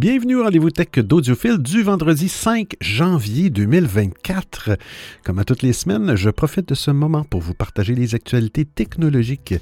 Bienvenue 0.00 0.36
au 0.36 0.44
rendez-vous 0.44 0.70
tech 0.70 1.04
d'Audiophile 1.04 1.58
du 1.58 1.82
vendredi 1.82 2.30
5 2.30 2.74
janvier 2.80 3.50
2024. 3.50 4.70
Comme 5.26 5.38
à 5.38 5.44
toutes 5.44 5.60
les 5.60 5.74
semaines, 5.74 6.16
je 6.16 6.30
profite 6.30 6.66
de 6.70 6.74
ce 6.74 6.90
moment 6.90 7.22
pour 7.22 7.42
vous 7.42 7.52
partager 7.52 7.94
les 7.94 8.14
actualités 8.14 8.64
technologiques 8.64 9.52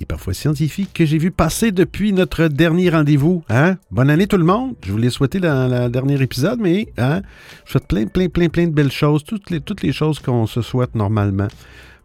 et 0.00 0.04
parfois 0.04 0.34
scientifiques 0.34 0.92
que 0.94 1.04
j'ai 1.04 1.18
vu 1.18 1.32
passer 1.32 1.72
depuis 1.72 2.12
notre 2.12 2.46
dernier 2.46 2.90
rendez-vous. 2.90 3.42
Hein? 3.48 3.74
Bonne 3.90 4.08
année 4.08 4.28
tout 4.28 4.36
le 4.36 4.44
monde. 4.44 4.76
Je 4.86 4.92
vous 4.92 4.98
l'ai 4.98 5.10
souhaité 5.10 5.40
dans 5.40 5.68
le 5.68 5.88
dernier 5.88 6.22
épisode, 6.22 6.60
mais 6.60 6.92
hein? 6.96 7.22
je 7.64 7.72
souhaite 7.72 7.88
plein, 7.88 8.06
plein, 8.06 8.28
plein, 8.28 8.48
plein 8.48 8.68
de 8.68 8.72
belles 8.72 8.92
choses, 8.92 9.24
toutes 9.24 9.50
les, 9.82 9.92
choses 9.92 10.20
qu'on 10.20 10.46
se 10.46 10.62
souhaite 10.62 10.94
normalement. 10.94 11.48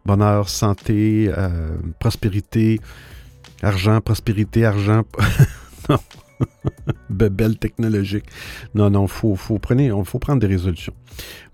Bonheur, 0.04 0.50
santé, 0.50 1.30
euh, 1.38 1.78
prospérité, 2.00 2.80
argent, 3.62 4.02
prospérité, 4.02 4.66
argent. 4.66 5.04
non. 5.90 6.00
Belle 7.10 7.58
technologique. 7.58 8.26
Non, 8.76 8.90
non, 8.90 9.06
il 9.06 9.10
faut, 9.10 9.36
faut, 9.36 9.60
faut 10.06 10.20
prendre 10.20 10.40
des 10.40 10.48
résolutions. 10.48 10.94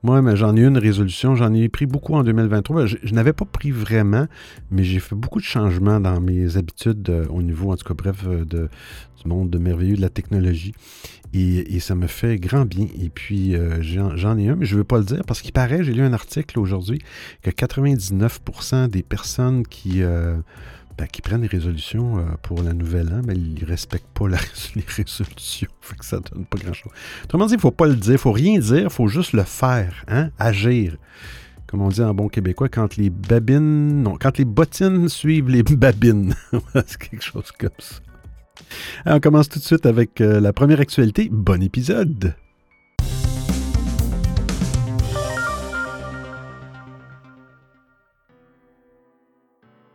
Moi, 0.02 0.36
j'en 0.36 0.56
ai 0.56 0.62
une 0.62 0.78
résolution, 0.78 1.36
j'en 1.36 1.54
ai 1.54 1.68
pris 1.68 1.86
beaucoup 1.86 2.16
en 2.16 2.24
2023. 2.24 2.86
Je, 2.86 3.14
n'avais 3.14 3.34
pas 3.34 3.46
pris 3.46 3.72
vraiment, 3.72 4.28
mais 4.72 4.84
j'ai 4.84 5.00
fait 5.00 5.16
beaucoup 5.16 5.40
de 5.40 5.46
changements 5.46 6.00
dans 6.00 6.22
mes 6.22 6.56
habitudes 6.56 7.10
euh, 7.10 7.26
au 7.28 7.42
niveau, 7.42 7.72
en 7.72 7.76
tout 7.76 7.86
cas, 7.86 7.94
bref, 7.94 8.24
euh, 8.26 8.46
du 8.46 8.70
monde 9.26 9.50
de 9.50 9.58
merveilleux 9.58 9.98
de 9.98 10.02
la 10.02 10.10
technologie. 10.10 10.74
Et, 11.34 11.80
ça 11.80 11.96
me 11.96 12.08
fait 12.08 12.38
grand 12.38 12.66
bien. 12.66 12.88
Et 13.02 13.10
puis, 13.10 13.56
euh, 13.56 13.82
j'en 13.82 14.38
ai 14.38 14.48
un, 14.48 14.56
mais 14.56 14.66
je 14.66 14.76
ne 14.76 14.80
veux 14.80 14.86
pas 14.86 14.98
le 14.98 15.04
dire 15.04 15.22
parce 15.28 15.42
qu'il 15.42 15.52
paraît, 15.52 15.84
j'ai 15.84 15.94
lu 15.94 16.02
un 16.02 16.14
article 16.14 16.60
aujourd'hui, 16.60 17.00
que 17.42 17.50
99% 17.50 18.88
des 18.88 19.04
personnes 19.04 19.68
qui 19.68 20.02
ben, 21.00 21.08
qui 21.08 21.22
prennent 21.22 21.40
des 21.40 21.48
résolutions 21.48 22.18
euh, 22.18 22.24
pour 22.42 22.62
la 22.62 22.74
nouvelle 22.74 23.08
an, 23.14 23.22
mais 23.26 23.34
ils 23.34 23.62
ne 23.62 23.66
respectent 23.66 24.10
pas 24.14 24.28
les 24.76 24.84
résolutions. 24.86 25.70
que 25.98 26.06
ça 26.06 26.20
donne 26.20 26.46
pas 26.46 26.58
grand-chose. 26.58 26.92
Autrement 27.24 27.46
dit, 27.46 27.54
il 27.54 27.56
ne 27.56 27.62
faut 27.62 27.72
pas 27.72 27.88
le 27.88 27.96
dire, 27.96 28.10
il 28.10 28.14
ne 28.14 28.18
faut 28.18 28.34
rien 28.34 28.60
dire, 28.60 28.84
il 28.84 28.90
faut 28.90 29.08
juste 29.08 29.32
le 29.32 29.44
faire, 29.44 30.04
hein? 30.10 30.30
agir. 30.38 30.98
Comme 31.68 31.82
on 31.82 31.88
dit 31.88 32.02
en 32.02 32.14
bon 32.14 32.28
québécois, 32.28 32.68
quand 32.68 32.98
les 32.98 33.10
babines. 33.10 34.04
Non, 34.04 34.18
quand 34.20 34.38
les 34.38 34.46
bottines 34.46 35.08
suivent 35.08 35.48
les 35.48 35.64
babines. 35.64 36.34
C'est 36.86 36.98
quelque 36.98 37.24
chose 37.24 37.50
comme 37.58 37.70
ça. 37.78 37.96
on 39.06 39.22
commence 39.22 39.48
tout 39.48 39.60
de 39.60 39.64
suite 39.64 39.86
avec 39.86 40.20
euh, 40.20 40.42
la 40.42 40.52
première 40.52 40.82
actualité. 40.82 41.30
Bon 41.32 41.64
épisode! 41.64 42.36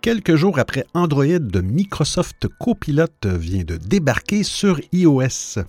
Quelques 0.05 0.37
jours 0.37 0.59
après 0.59 0.85
Android 0.93 1.39
de 1.39 1.63
Microsoft 1.63 2.47
Copilot 2.61 3.07
vient 3.25 3.65
de 3.65 3.79
débarquer 3.79 4.43
sur 4.43 4.79
iOS. 4.93 5.63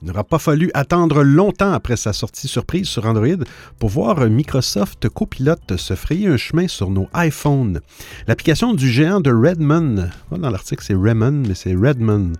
Il 0.00 0.06
n'aura 0.06 0.22
pas 0.22 0.38
fallu 0.38 0.70
attendre 0.72 1.24
longtemps 1.24 1.72
après 1.72 1.96
sa 1.96 2.12
sortie 2.12 2.46
surprise 2.46 2.86
sur 2.86 3.06
Android 3.06 3.42
pour 3.80 3.88
voir 3.88 4.20
Microsoft 4.30 5.08
Copilot 5.08 5.56
se 5.76 5.96
frayer 5.96 6.28
un 6.28 6.36
chemin 6.36 6.68
sur 6.68 6.90
nos 6.90 7.08
iPhones. 7.12 7.80
L'application 8.28 8.72
du 8.72 8.88
géant 8.88 9.18
de 9.18 9.32
Redmond, 9.32 10.10
dans 10.30 10.50
l'article 10.50 10.84
c'est 10.86 10.94
Redmond, 10.94 11.42
mais 11.48 11.56
c'est 11.56 11.74
Redmond, 11.74 12.34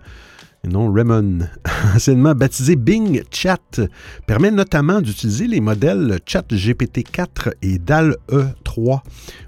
non 0.65 0.93
Raymond, 0.93 1.39
anciennement 1.95 2.33
baptisé 2.33 2.77
Bing 2.77 3.23
Chat, 3.31 3.81
permet 4.25 4.49
notamment 4.49 5.01
d'utiliser 5.01 5.47
les 5.47 5.59
modèles 5.59 6.19
Chat 6.25 6.45
GPT-4 6.53 7.51
et 7.61 7.79
DAL-E3 7.79 9.01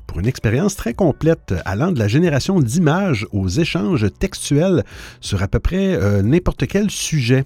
pour 0.08 0.20
une 0.20 0.28
expérience 0.28 0.76
très 0.76 0.94
complète 0.94 1.54
allant 1.66 1.92
de 1.92 2.00
la 2.00 2.08
génération 2.08 2.60
d'images 2.60 3.26
aux 3.32 3.48
échanges 3.48 4.08
textuels 4.20 4.84
sur 5.20 5.42
à 5.42 5.48
peu 5.48 5.60
près 5.60 5.96
euh, 5.96 6.22
n'importe 6.22 6.68
quel 6.68 6.92
sujet. 6.92 7.46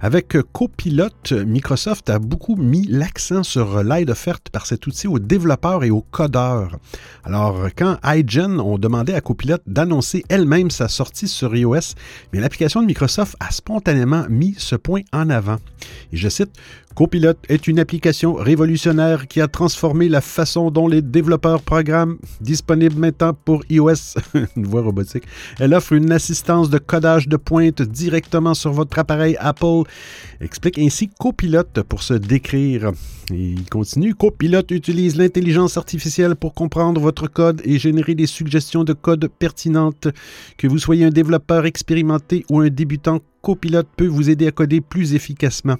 Avec 0.00 0.36
Copilot, 0.52 1.08
Microsoft 1.46 2.10
a 2.10 2.18
beaucoup 2.18 2.56
mis 2.56 2.86
l'accent 2.86 3.42
sur 3.42 3.82
l'aide 3.82 4.10
offerte 4.10 4.48
par 4.50 4.66
cet 4.66 4.86
outil 4.86 5.06
aux 5.08 5.18
développeurs 5.18 5.84
et 5.84 5.90
aux 5.90 6.02
codeurs. 6.02 6.78
Alors, 7.24 7.68
quand 7.76 7.96
iGen 8.04 8.60
ont 8.60 8.78
demandé 8.78 9.14
à 9.14 9.20
Copilot 9.20 9.58
d'annoncer 9.66 10.24
elle-même 10.28 10.70
sa 10.70 10.88
sortie 10.88 11.28
sur 11.28 11.56
iOS, 11.56 11.94
mais 12.32 12.40
l'application 12.40 12.82
de 12.82 12.86
Microsoft 12.86 13.03
a 13.04 13.50
spontanément 13.50 14.24
mis 14.28 14.54
ce 14.58 14.76
point 14.76 15.02
en 15.12 15.30
avant. 15.30 15.56
Et 16.12 16.16
je 16.16 16.28
cite, 16.28 16.50
Copilot 16.94 17.34
est 17.48 17.66
une 17.66 17.80
application 17.80 18.34
révolutionnaire 18.34 19.26
qui 19.26 19.40
a 19.40 19.48
transformé 19.48 20.08
la 20.08 20.20
façon 20.20 20.70
dont 20.70 20.86
les 20.86 21.02
développeurs 21.02 21.60
programment, 21.60 22.18
disponible 22.40 22.94
maintenant 22.96 23.34
pour 23.34 23.64
iOS, 23.68 24.14
une 24.56 24.66
voix 24.66 24.82
robotique. 24.82 25.24
Elle 25.58 25.74
offre 25.74 25.94
une 25.94 26.12
assistance 26.12 26.70
de 26.70 26.78
codage 26.78 27.26
de 27.26 27.36
pointe 27.36 27.82
directement 27.82 28.54
sur 28.54 28.72
votre 28.72 28.96
appareil 29.00 29.36
Apple. 29.40 29.82
Explique 30.40 30.78
ainsi 30.78 31.10
Copilot 31.18 31.64
pour 31.88 32.04
se 32.04 32.14
décrire. 32.14 32.92
il 33.30 33.68
continue, 33.68 34.14
Copilot 34.14 34.62
utilise 34.70 35.16
l'intelligence 35.16 35.76
artificielle 35.76 36.36
pour 36.36 36.54
comprendre 36.54 37.00
votre 37.00 37.26
code 37.26 37.60
et 37.64 37.80
générer 37.80 38.14
des 38.14 38.26
suggestions 38.26 38.84
de 38.84 38.92
code 38.92 39.28
pertinentes. 39.36 40.06
Que 40.58 40.68
vous 40.68 40.78
soyez 40.78 41.04
un 41.04 41.10
développeur 41.10 41.66
expérimenté 41.66 42.44
ou 42.50 42.60
un 42.60 42.68
débutant 42.68 42.93
Copilot 43.42 43.82
peut 43.96 44.06
vous 44.06 44.30
aider 44.30 44.46
à 44.46 44.52
coder 44.52 44.80
plus 44.80 45.14
efficacement. 45.14 45.76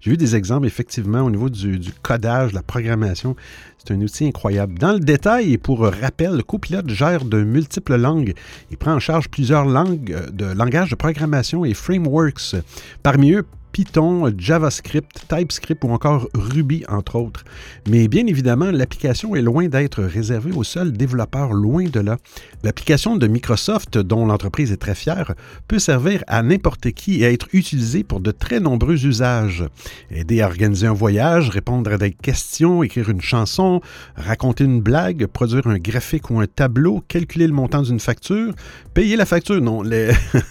J'ai 0.00 0.12
vu 0.12 0.16
des 0.16 0.36
exemples, 0.36 0.66
effectivement, 0.66 1.22
au 1.22 1.30
niveau 1.30 1.48
du, 1.48 1.80
codage, 2.02 2.50
de 2.50 2.54
la 2.54 2.62
programmation. 2.62 3.36
C'est 3.78 3.92
un 3.92 4.00
outil 4.00 4.26
incroyable. 4.26 4.78
Dans 4.78 4.92
le 4.92 5.00
détail, 5.00 5.52
et 5.52 5.58
pour 5.58 5.80
rappel, 5.80 6.36
le 6.36 6.42
Copilot 6.42 6.86
gère 6.86 7.24
de 7.24 7.42
multiples 7.42 7.96
langues. 7.96 8.34
Il 8.70 8.76
prend 8.76 8.94
en 8.94 9.00
charge 9.00 9.28
plusieurs 9.28 9.64
langues 9.64 10.12
euh, 10.12 10.30
de 10.30 10.44
langage 10.44 10.90
de 10.90 10.94
programmation 10.94 11.64
et 11.64 11.74
frameworks. 11.74 12.56
Parmi 13.02 13.32
eux, 13.32 13.44
Python, 13.72 14.32
JavaScript, 14.36 15.26
TypeScript 15.28 15.84
ou 15.84 15.90
encore 15.90 16.28
Ruby, 16.34 16.84
entre 16.88 17.16
autres. 17.16 17.44
Mais 17.88 18.08
bien 18.08 18.26
évidemment, 18.26 18.70
l'application 18.70 19.34
est 19.36 19.42
loin 19.42 19.68
d'être 19.68 20.02
réservée 20.02 20.52
aux 20.52 20.64
seuls 20.64 20.92
développeurs, 20.92 21.52
loin 21.52 21.84
de 21.84 22.00
là. 22.00 22.16
L'application 22.62 23.16
de 23.16 23.26
Microsoft, 23.26 23.98
dont 23.98 24.26
l'entreprise 24.26 24.72
est 24.72 24.76
très 24.76 24.94
fière, 24.94 25.34
peut 25.68 25.78
servir 25.78 26.22
à 26.26 26.42
n'importe 26.42 26.90
qui 26.92 27.22
et 27.22 27.32
être 27.32 27.48
utilisée 27.52 28.04
pour 28.04 28.20
de 28.20 28.30
très 28.30 28.60
nombreux 28.60 29.06
usages. 29.06 29.64
Aider 30.10 30.40
à 30.40 30.46
organiser 30.46 30.86
un 30.86 30.92
voyage, 30.92 31.50
répondre 31.50 31.92
à 31.92 31.98
des 31.98 32.12
questions, 32.12 32.82
écrire 32.82 33.08
une 33.08 33.20
chanson, 33.20 33.80
raconter 34.16 34.64
une 34.64 34.80
blague, 34.80 35.26
produire 35.26 35.66
un 35.66 35.78
graphique 35.78 36.30
ou 36.30 36.40
un 36.40 36.46
tableau, 36.46 37.02
calculer 37.08 37.46
le 37.46 37.52
montant 37.52 37.82
d'une 37.82 38.00
facture, 38.00 38.52
payer 38.94 39.16
la 39.16 39.26
facture. 39.26 39.60
Non, 39.60 39.82
les, 39.82 40.10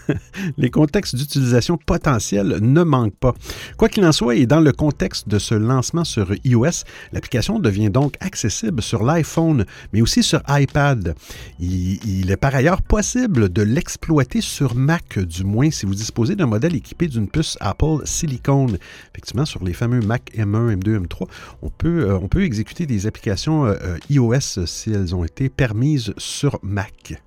contextes 0.71 1.15
d'utilisation 1.15 1.77
potentiels 1.77 2.57
ne 2.61 2.83
manquent 2.83 3.08
pas. 3.09 3.33
Quoi 3.77 3.89
qu'il 3.89 4.05
en 4.05 4.11
soit, 4.11 4.35
et 4.35 4.45
dans 4.45 4.59
le 4.59 4.71
contexte 4.71 5.27
de 5.27 5.39
ce 5.39 5.55
lancement 5.55 6.03
sur 6.03 6.33
iOS, 6.43 6.83
l'application 7.11 7.59
devient 7.59 7.89
donc 7.89 8.15
accessible 8.19 8.81
sur 8.81 9.03
l'iPhone, 9.03 9.65
mais 9.93 10.01
aussi 10.01 10.23
sur 10.23 10.41
iPad. 10.47 11.15
Il, 11.59 12.31
est 12.31 12.37
par 12.37 12.55
ailleurs 12.55 12.81
possible 12.81 13.49
de 13.49 13.61
l'exploiter 13.61 14.41
sur 14.41 14.75
Mac, 14.75 15.19
du 15.19 15.43
moins 15.43 15.71
si 15.71 15.85
vous 15.85 15.95
disposez 15.95 16.35
d'un 16.35 16.45
modèle 16.45 16.75
équipé 16.75 17.07
d'une 17.07 17.27
puce 17.27 17.57
Apple 17.59 18.01
Silicon. 18.05 18.67
Effectivement, 19.11 19.45
sur 19.45 19.63
les 19.63 19.73
fameux 19.73 20.01
Mac 20.01 20.31
M1, 20.35 20.77
M2, 20.77 21.05
M3, 21.05 21.27
on 21.61 21.69
peut, 21.69 22.43
exécuter 22.43 22.85
des 22.85 23.07
applications 23.07 23.65
euh, 23.65 23.75
euh, 23.83 23.97
iOS 24.09 24.65
si 24.65 24.91
elles 24.91 25.15
ont 25.15 25.23
été 25.23 25.49
permises 25.49 26.13
sur 26.17 26.59
Mac. 26.63 27.21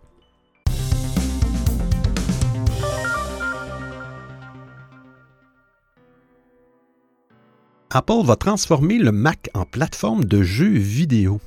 Apple 7.94 8.24
va 8.24 8.36
transformer 8.36 8.96
le 8.96 9.12
Mac 9.12 9.50
en 9.52 9.66
plateforme 9.66 10.24
de 10.24 10.42
jeux 10.42 10.78
vidéo. 10.78 11.40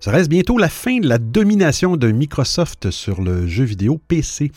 Ça 0.00 0.10
reste 0.10 0.28
bientôt 0.28 0.58
la 0.58 0.68
fin 0.68 0.98
de 0.98 1.06
la 1.06 1.18
domination 1.18 1.96
de 1.96 2.10
Microsoft 2.10 2.90
sur 2.90 3.22
le 3.22 3.46
jeu 3.46 3.64
vidéo 3.64 3.98
PC. 4.08 4.50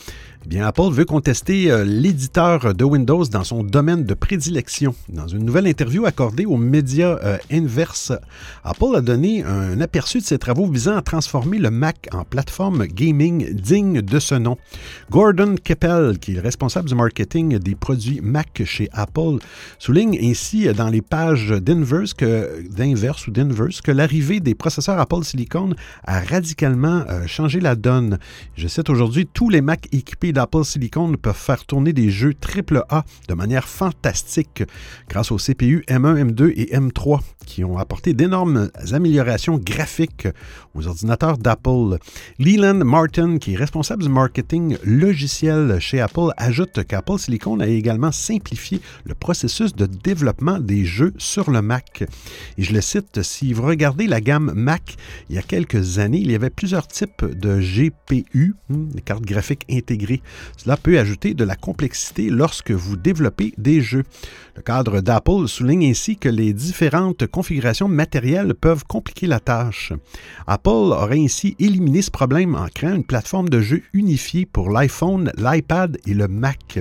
Eh 0.46 0.50
bien, 0.50 0.66
Apple 0.66 0.92
veut 0.92 1.06
contester 1.06 1.72
euh, 1.72 1.84
l'éditeur 1.84 2.74
de 2.74 2.84
Windows 2.86 3.26
dans 3.26 3.44
son 3.44 3.64
domaine 3.64 4.04
de 4.04 4.14
prédilection. 4.14 4.96
Dans 5.10 5.28
une 5.28 5.44
nouvelle 5.44 5.68
interview 5.68 6.06
accordée 6.06 6.46
aux 6.46 6.58
médias 6.58 7.18
euh, 7.24 7.38
Inverse, 7.52 8.14
Apple 8.64 8.96
a 8.96 9.02
donné 9.02 9.44
un 9.44 9.82
aperçu 9.82 10.20
de 10.20 10.24
ses 10.24 10.38
travaux 10.38 10.66
visant 10.66 10.96
à 10.96 11.02
transformer 11.02 11.58
le 11.58 11.70
Mac 11.70 12.08
en 12.14 12.24
plateforme 12.24 12.86
gaming 12.86 13.54
digne 13.54 14.02
de 14.02 14.20
ce 14.20 14.36
nom. 14.36 14.58
Gordon 15.12 15.56
Keppel, 15.62 16.18
qui 16.20 16.36
est 16.36 16.40
responsable 16.40 16.88
du 16.88 16.96
marketing 16.96 17.58
des 17.58 17.76
produits 17.76 18.22
Mac 18.22 18.62
chez 18.66 18.90
Apple, 18.94 19.40
souligne 19.80 20.18
ainsi 20.22 20.68
dans 20.74 20.90
les 20.90 21.02
pages 21.02 21.27
d'Inverse 21.34 22.14
que 22.14 22.64
ou 23.28 23.32
d'Inverse 23.32 23.82
que 23.82 23.92
l'arrivée 23.92 24.40
des 24.40 24.56
processeurs 24.56 25.00
Apple 25.00 25.24
Silicon 25.24 25.74
a 26.04 26.20
radicalement 26.20 27.04
euh, 27.10 27.28
changé 27.28 27.60
la 27.60 27.76
donne. 27.76 28.20
Je 28.56 28.68
cite 28.68 28.90
aujourd'hui 28.90 29.28
tous 29.32 29.50
les 29.50 29.62
Mac 29.62 29.88
équipés 29.92 30.34
d'Apple 30.34 30.64
Silicon 30.64 31.14
peuvent 31.14 31.36
faire 31.36 31.66
tourner 31.66 31.94
des 31.94 32.10
jeux 32.10 32.34
AAA 32.34 33.04
de 33.28 33.34
manière 33.34 33.68
fantastique 33.68 34.64
grâce 35.10 35.32
aux 35.32 35.38
CPU 35.38 35.84
M1, 35.88 36.32
M2 36.32 36.54
et 36.56 36.76
M3 36.78 37.22
qui 37.48 37.64
ont 37.64 37.78
apporté 37.78 38.14
d'énormes 38.14 38.70
améliorations 38.92 39.58
graphiques 39.58 40.28
aux 40.76 40.86
ordinateurs 40.86 41.38
d'Apple. 41.38 41.98
Leland 42.38 42.86
Martin, 42.86 43.40
qui 43.40 43.54
est 43.54 43.58
responsable 43.58 44.04
du 44.04 44.10
marketing 44.10 44.78
logiciel 44.84 45.80
chez 45.80 46.02
Apple, 46.02 46.32
ajoute 46.38 46.84
qu'Apple 46.84 47.18
Silicon 47.18 47.60
a 47.60 47.68
également 47.68 48.12
simplifié 48.12 48.82
le 49.06 49.16
processus 49.16 49.74
de 49.74 49.86
développement 49.86 50.60
des 50.60 50.86
jeux 50.86 51.14
sur 51.18 51.52
le 51.52 51.62
Mac. 51.62 52.04
Et 52.58 52.64
je 52.64 52.74
le 52.74 52.82
cite, 52.82 53.22
si 53.24 53.54
vous 53.54 53.64
regardez 53.64 54.08
la 54.08 54.22
gamme 54.22 54.54
Mac, 54.56 54.96
il 55.30 55.36
y 55.36 55.40
a 55.40 55.42
quelques 55.42 56.00
années, 56.00 56.20
il 56.20 56.32
y 56.32 56.36
avait 56.36 56.50
plusieurs 56.50 56.88
types 56.88 57.26
de 57.26 57.60
GPU, 57.60 58.56
hmm, 58.70 58.90
des 58.90 59.02
cartes 59.02 59.26
graphiques 59.26 59.66
intégrées. 59.70 60.22
Cela 60.58 60.78
peut 60.78 61.00
ajouter 61.00 61.34
de 61.34 61.44
la 61.44 61.56
complexité 61.56 62.30
lorsque 62.30 62.72
vous 62.72 62.96
développez 62.96 63.54
des 63.58 63.82
jeux. 63.82 64.04
Le 64.56 64.62
cadre 64.62 65.02
d'Apple 65.02 65.48
souligne 65.48 65.90
ainsi 65.90 66.18
que 66.18 66.30
les 66.30 66.54
différentes 66.54 67.28
configurations 67.28 67.88
matérielles 67.88 68.54
peuvent 68.54 68.86
compliquer 68.86 69.28
la 69.28 69.40
tâche. 69.40 69.94
Apple 70.48 70.70
aurait 70.70 71.20
ainsi 71.20 71.56
éliminé 71.60 72.02
ce 72.02 72.12
problème 72.12 72.56
en 72.56 72.68
créant 72.68 72.96
une 72.96 73.04
plateforme 73.04 73.50
de 73.50 73.62
jeu 73.62 73.84
unifiée 73.94 74.46
pour 74.46 74.70
l'iPhone, 74.70 75.32
l'iPad 75.38 75.98
et 76.08 76.14
le 76.14 76.28
Mac. 76.28 76.80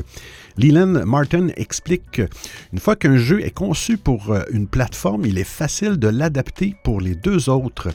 Leland 0.59 1.05
Martin 1.07 1.49
explique 1.57 2.11
qu'une 2.13 2.79
fois 2.79 2.97
qu'un 2.97 3.19
jeu 3.19 3.45
est 3.45 3.51
conçu 3.51 3.99
pour 3.99 4.26
euh, 4.33 4.45
une 4.51 4.67
plateforme, 4.67 5.25
il 5.25 5.39
est 5.39 5.45
facile 5.45 5.97
de 5.97 6.09
l'adapter 6.09 6.75
pour 6.85 7.01
les 7.01 7.15
deux 7.15 7.49
autres. 7.49 7.89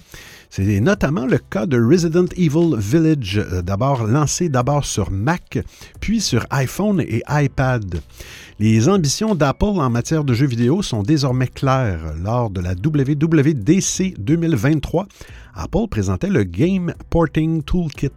C'est 0.49 0.81
notamment 0.81 1.25
le 1.27 1.37
cas 1.37 1.65
de 1.65 1.81
Resident 1.81 2.25
Evil 2.35 2.75
Village, 2.77 3.37
euh, 3.37 3.61
d'abord 3.61 4.05
lancé 4.05 4.49
d'abord 4.49 4.83
sur 4.83 5.09
Mac, 5.09 5.59
puis 6.01 6.19
sur 6.19 6.45
iPhone 6.49 6.99
et 6.99 7.23
iPad. 7.29 8.01
Les 8.61 8.89
ambitions 8.89 9.33
d'Apple 9.33 9.65
en 9.65 9.89
matière 9.89 10.23
de 10.23 10.35
jeux 10.35 10.45
vidéo 10.45 10.83
sont 10.83 11.01
désormais 11.01 11.47
claires. 11.47 12.13
Lors 12.23 12.51
de 12.51 12.61
la 12.61 12.73
WWDC 12.73 14.19
2023, 14.19 15.07
Apple 15.55 15.87
présentait 15.89 16.29
le 16.29 16.43
Game 16.43 16.93
Porting 17.09 17.63
Toolkit 17.63 18.11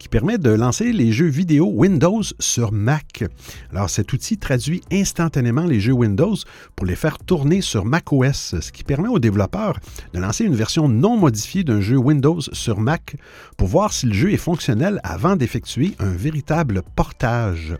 qui 0.00 0.08
permet 0.08 0.38
de 0.38 0.50
lancer 0.50 0.92
les 0.92 1.12
jeux 1.12 1.28
vidéo 1.28 1.70
Windows 1.72 2.22
sur 2.40 2.72
Mac. 2.72 3.22
Alors 3.70 3.88
cet 3.88 4.12
outil 4.12 4.38
traduit 4.38 4.82
instantanément 4.90 5.66
les 5.66 5.78
jeux 5.78 5.92
Windows 5.92 6.34
pour 6.74 6.84
les 6.84 6.96
faire 6.96 7.18
tourner 7.18 7.60
sur 7.60 7.84
macOS, 7.84 8.56
ce 8.60 8.72
qui 8.72 8.82
permet 8.82 9.08
aux 9.08 9.20
développeurs 9.20 9.78
de 10.12 10.18
lancer 10.18 10.42
une 10.42 10.56
version 10.56 10.88
non 10.88 11.16
modifiée 11.16 11.62
d'un 11.62 11.80
jeu 11.80 11.96
Windows 11.96 12.40
sur 12.40 12.80
Mac 12.80 13.14
pour 13.56 13.68
voir 13.68 13.92
si 13.92 14.06
le 14.06 14.14
jeu 14.14 14.32
est 14.32 14.36
fonctionnel 14.36 15.00
avant 15.04 15.36
d'effectuer 15.36 15.94
un 16.00 16.10
véritable 16.10 16.82
portage. 16.96 17.76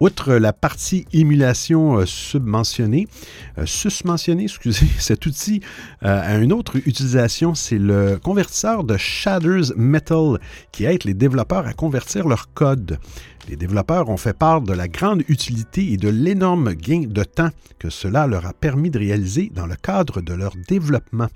Outre 0.00 0.32
la 0.32 0.54
partie 0.54 1.04
émulation 1.12 1.98
euh, 1.98 2.06
submentionnée, 2.06 3.06
euh, 3.58 3.66
susmentionnée, 3.66 4.44
excusez, 4.44 4.86
cet 4.98 5.26
outil 5.26 5.60
euh, 6.04 6.22
a 6.22 6.38
une 6.38 6.54
autre 6.54 6.76
utilisation, 6.76 7.54
c'est 7.54 7.76
le 7.76 8.18
convertisseur 8.18 8.84
de 8.84 8.96
Shaders 8.96 9.76
Metal 9.76 10.38
qui 10.72 10.86
aide 10.86 11.04
les 11.04 11.12
développeurs 11.12 11.66
à 11.66 11.74
convertir 11.74 12.26
leur 12.26 12.50
code. 12.54 12.98
Les 13.48 13.56
développeurs 13.56 14.08
ont 14.08 14.16
fait 14.16 14.36
part 14.36 14.60
de 14.60 14.72
la 14.72 14.88
grande 14.88 15.22
utilité 15.28 15.92
et 15.92 15.96
de 15.96 16.08
l'énorme 16.08 16.72
gain 16.74 17.02
de 17.06 17.24
temps 17.24 17.50
que 17.78 17.90
cela 17.90 18.26
leur 18.26 18.46
a 18.46 18.52
permis 18.52 18.90
de 18.90 18.98
réaliser 18.98 19.50
dans 19.54 19.66
le 19.66 19.76
cadre 19.76 20.20
de 20.20 20.34
leur 20.34 20.52
développement. 20.68 21.28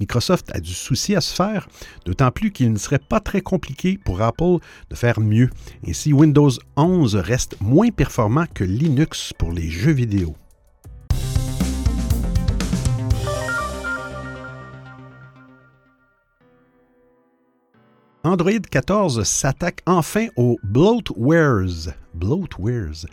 Microsoft 0.00 0.50
a 0.54 0.60
du 0.60 0.74
souci 0.74 1.14
à 1.14 1.20
se 1.20 1.34
faire, 1.34 1.68
d'autant 2.04 2.30
plus 2.30 2.50
qu'il 2.50 2.72
ne 2.72 2.78
serait 2.78 2.98
pas 2.98 3.20
très 3.20 3.40
compliqué 3.40 3.98
pour 4.04 4.20
Apple 4.20 4.58
de 4.90 4.94
faire 4.94 5.20
mieux. 5.20 5.48
Ainsi, 5.86 6.12
Windows 6.12 6.50
11 6.76 7.16
reste 7.16 7.56
moins 7.60 7.90
performant 7.90 8.44
que 8.52 8.64
Linux 8.64 9.32
pour 9.38 9.52
les 9.52 9.70
jeux 9.70 9.92
vidéo. 9.92 10.36
Android 18.26 18.60
14 18.70 19.22
s'attaque 19.24 19.82
enfin 19.84 20.28
aux 20.36 20.58
bloatwares. 20.62 21.92
Bloatwares 22.14 23.04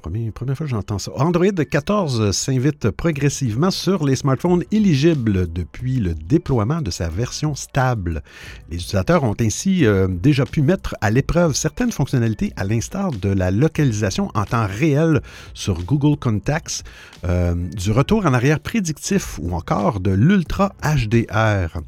première 0.00 0.56
fois 0.56 0.66
que 0.66 0.70
j'entends 0.70 0.98
ça. 0.98 1.12
Android 1.16 1.46
14 1.46 2.30
s'invite 2.32 2.90
progressivement 2.90 3.70
sur 3.70 4.04
les 4.04 4.16
smartphones 4.16 4.64
éligibles 4.72 5.52
depuis 5.52 5.96
le 6.00 6.14
déploiement 6.14 6.80
de 6.80 6.90
sa 6.90 7.08
version 7.08 7.54
stable. 7.54 8.22
Les 8.70 8.76
utilisateurs 8.76 9.24
ont 9.24 9.36
ainsi 9.40 9.84
euh, 9.84 10.08
déjà 10.08 10.46
pu 10.46 10.62
mettre 10.62 10.94
à 11.00 11.10
l'épreuve 11.10 11.54
certaines 11.54 11.92
fonctionnalités 11.92 12.52
à 12.56 12.64
l'instar 12.64 13.10
de 13.10 13.28
la 13.28 13.50
localisation 13.50 14.30
en 14.34 14.44
temps 14.44 14.66
réel 14.66 15.20
sur 15.54 15.82
Google 15.82 16.16
Contacts, 16.18 16.82
euh, 17.24 17.54
du 17.54 17.92
retour 17.92 18.24
en 18.24 18.32
arrière 18.32 18.60
prédictif 18.60 19.38
ou 19.38 19.54
encore 19.54 20.00
de 20.00 20.10
l'Ultra 20.10 20.72
HDR. 20.82 21.78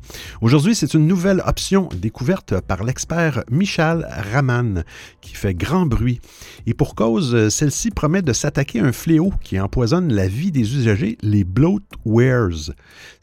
Aujourd'hui, 0.40 0.74
c'est 0.74 0.94
une 0.94 1.06
nouvelle 1.06 1.42
option 1.46 1.88
découverte 1.94 2.60
par 2.60 2.84
l'expert 2.84 3.42
Michel 3.50 4.06
Raman 4.32 4.84
qui 5.20 5.34
fait 5.34 5.54
grand 5.54 5.86
bruit. 5.86 6.20
Et 6.66 6.74
pour 6.74 6.94
cause, 6.94 7.48
celle-ci 7.48 7.90
promet 8.02 8.20
de 8.20 8.32
s'attaquer 8.32 8.80
à 8.80 8.86
un 8.86 8.90
fléau 8.90 9.32
qui 9.44 9.60
empoisonne 9.60 10.12
la 10.12 10.26
vie 10.26 10.50
des 10.50 10.74
usagers, 10.74 11.16
les 11.22 11.44
bloatwares. 11.44 12.72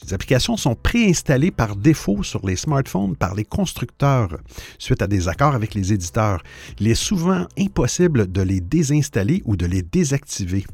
Ces 0.01 0.13
applications 0.13 0.55
sont 0.55 0.73
préinstallées 0.73 1.51
par 1.51 1.75
défaut 1.75 2.23
sur 2.23 2.47
les 2.47 2.55
smartphones 2.55 3.17
par 3.17 3.35
les 3.35 3.43
constructeurs, 3.43 4.37
suite 4.77 5.01
à 5.01 5.07
des 5.07 5.27
accords 5.27 5.53
avec 5.53 5.73
les 5.73 5.91
éditeurs. 5.91 6.41
Il 6.79 6.87
est 6.87 6.95
souvent 6.95 7.45
impossible 7.59 8.31
de 8.31 8.41
les 8.41 8.61
désinstaller 8.61 9.41
ou 9.43 9.57
de 9.57 9.65
les 9.65 9.81
désactiver. 9.81 10.65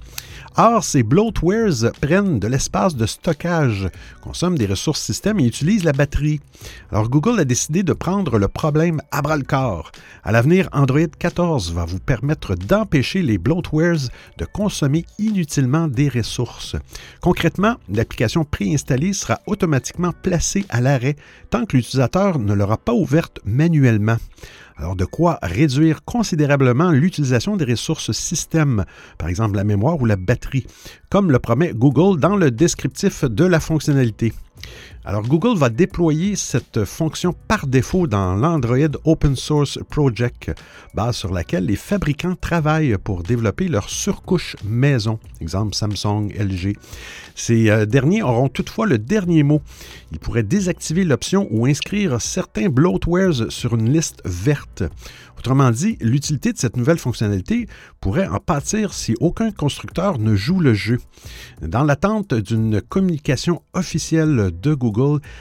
Or, 0.55 0.83
ces 0.83 1.01
bloatwares 1.01 1.91
prennent 1.99 2.39
de 2.39 2.47
l'espace 2.47 2.95
de 2.95 3.07
stockage, 3.07 3.89
consomment 4.21 4.57
des 4.57 4.67
ressources 4.67 5.01
système 5.01 5.39
et 5.39 5.47
utilisent 5.47 5.83
la 5.83 5.93
batterie. 5.93 6.41
Alors, 6.91 7.09
Google 7.09 7.39
a 7.39 7.45
décidé 7.45 7.81
de 7.81 7.93
prendre 7.93 8.37
le 8.37 8.47
problème 8.47 9.01
à 9.11 9.23
bras 9.23 9.37
le 9.37 9.43
corps. 9.43 9.91
À 10.23 10.31
l'avenir, 10.31 10.69
Android 10.73 11.07
14 11.17 11.73
va 11.73 11.85
vous 11.85 11.99
permettre 11.99 12.53
d'empêcher 12.53 13.23
les 13.23 13.39
bloatwares 13.39 13.94
de 14.37 14.45
consommer 14.45 15.05
inutilement 15.19 15.87
des 15.87 16.09
ressources. 16.09 16.75
Concrètement, 17.21 17.75
l'application 17.89 18.45
préinstallée 18.45 19.13
sera 19.13 19.39
automatiquement 19.47 20.11
placée 20.11 20.65
à 20.69 20.81
l'arrêt 20.81 21.15
tant 21.49 21.65
que 21.65 21.77
l'utilisateur 21.77 22.39
ne 22.39 22.53
l'aura 22.53 22.77
pas 22.77 22.93
ouverte 22.93 23.39
manuellement. 23.45 24.17
Alors, 24.77 24.95
de 24.95 25.05
quoi 25.05 25.39
réduire 25.41 26.03
considérablement 26.03 26.91
l'utilisation 26.91 27.55
des 27.55 27.65
ressources 27.65 28.11
système, 28.11 28.83
par 29.17 29.29
exemple 29.29 29.55
la 29.55 29.63
mémoire 29.63 30.01
ou 30.01 30.05
la 30.05 30.17
batterie, 30.17 30.67
comme 31.09 31.31
le 31.31 31.39
promet 31.39 31.73
Google 31.73 32.19
dans 32.19 32.35
le 32.35 32.51
descriptif 32.51 33.23
de 33.23 33.45
la 33.45 33.61
fonctionnalité. 33.61 34.33
Alors 35.07 35.21
Google 35.21 35.55
va 35.55 35.69
déployer 35.69 36.35
cette 36.35 36.83
fonction 36.83 37.35
par 37.47 37.67
défaut 37.67 38.07
dans 38.07 38.33
l'Android 38.33 38.97
Open 39.03 39.35
Source 39.35 39.77
Project, 39.87 40.51
base 40.95 41.15
sur 41.15 41.31
laquelle 41.31 41.67
les 41.67 41.75
fabricants 41.75 42.33
travaillent 42.33 42.97
pour 42.97 43.21
développer 43.21 43.67
leur 43.67 43.87
surcouche 43.87 44.55
maison, 44.63 45.19
exemple 45.41 45.75
Samsung, 45.75 46.29
LG. 46.35 46.75
Ces 47.35 47.69
euh, 47.69 47.85
derniers 47.85 48.23
auront 48.23 48.49
toutefois 48.49 48.87
le 48.87 48.97
dernier 48.97 49.43
mot. 49.43 49.61
Ils 50.11 50.17
pourraient 50.17 50.41
désactiver 50.41 51.03
l'option 51.03 51.47
ou 51.51 51.67
inscrire 51.67 52.19
certains 52.19 52.69
bloatwares 52.69 53.51
sur 53.51 53.75
une 53.75 53.91
liste 53.91 54.23
verte. 54.25 54.81
Autrement 55.37 55.69
dit, 55.69 55.97
l'utilité 56.01 56.53
de 56.53 56.57
cette 56.57 56.77
nouvelle 56.77 56.97
fonctionnalité 56.97 57.67
pourrait 58.01 58.27
en 58.27 58.39
pâtir 58.39 58.93
si 58.93 59.15
aucun 59.19 59.51
constructeur 59.51 60.17
ne 60.17 60.35
joue 60.35 60.59
le 60.59 60.73
jeu. 60.73 60.97
Dans 61.61 61.83
l'attente 61.83 62.33
d'une 62.33 62.81
communication 62.81 63.61
officielle 63.73 64.51
de 64.59 64.73
Google, 64.73 64.94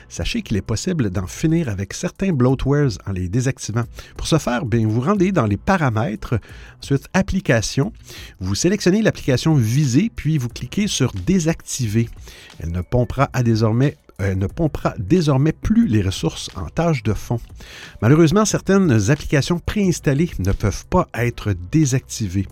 sachez 0.08 0.42
qu'il 0.42 0.56
est 0.56 0.62
possible 0.62 1.11
d'en 1.11 1.26
finir 1.26 1.68
avec 1.68 1.92
certains 1.92 2.32
bloatwares 2.32 2.99
en 3.06 3.12
les 3.12 3.28
désactivant. 3.28 3.84
Pour 4.16 4.26
ce 4.26 4.38
faire, 4.38 4.64
bien, 4.64 4.87
vous 4.87 5.00
rendez 5.00 5.32
dans 5.32 5.46
les 5.46 5.56
paramètres, 5.56 6.38
ensuite 6.82 7.08
Applications, 7.12 7.92
vous 8.40 8.54
sélectionnez 8.54 9.02
l'application 9.02 9.54
visée, 9.54 10.11
puis 10.14 10.38
vous 10.38 10.49
cliquez 10.49 10.87
sur 10.87 11.12
Désactiver. 11.12 12.08
Elle 12.61 12.73
ne 12.73 12.82
pompera 12.82 13.30
à 13.32 13.42
désormais 13.42 13.96
euh, 14.21 14.35
ne 14.35 14.47
pompera 14.47 14.94
désormais 14.99 15.52
plus 15.52 15.88
les 15.88 16.00
ressources 16.02 16.49
en 16.54 16.68
tâche 16.68 17.02
de 17.02 17.12
fond. 17.14 17.40
Malheureusement, 18.00 18.44
certaines 18.44 19.11
applications 19.11 19.59
préinstallées 19.59 20.30
ne 20.38 20.52
peuvent 20.52 20.87
pas 20.87 21.09
être 21.14 21.52
désactivées. 21.73 22.47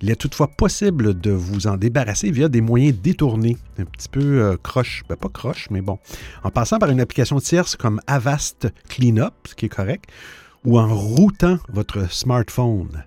Il 0.00 0.10
est 0.10 0.16
toutefois 0.16 0.48
possible 0.48 1.18
de 1.18 1.32
vous 1.32 1.66
en 1.66 1.76
débarrasser 1.76 2.30
via 2.30 2.48
des 2.48 2.60
moyens 2.60 2.96
détournés, 2.96 3.56
un 3.78 3.84
petit 3.84 4.08
peu 4.08 4.20
euh, 4.20 4.56
croche, 4.62 5.02
ben, 5.08 5.16
pas 5.16 5.28
croche, 5.28 5.68
mais 5.70 5.80
bon, 5.80 5.98
en 6.44 6.50
passant 6.50 6.78
par 6.78 6.90
une 6.90 7.00
application 7.00 7.40
tierce 7.40 7.74
comme 7.74 8.00
Avast 8.06 8.68
Cleanup, 8.88 9.34
ce 9.44 9.54
qui 9.54 9.66
est 9.66 9.70
correct, 9.70 10.04
ou 10.64 10.78
en 10.78 10.94
routant 10.94 11.58
votre 11.68 12.12
smartphone. 12.12 13.04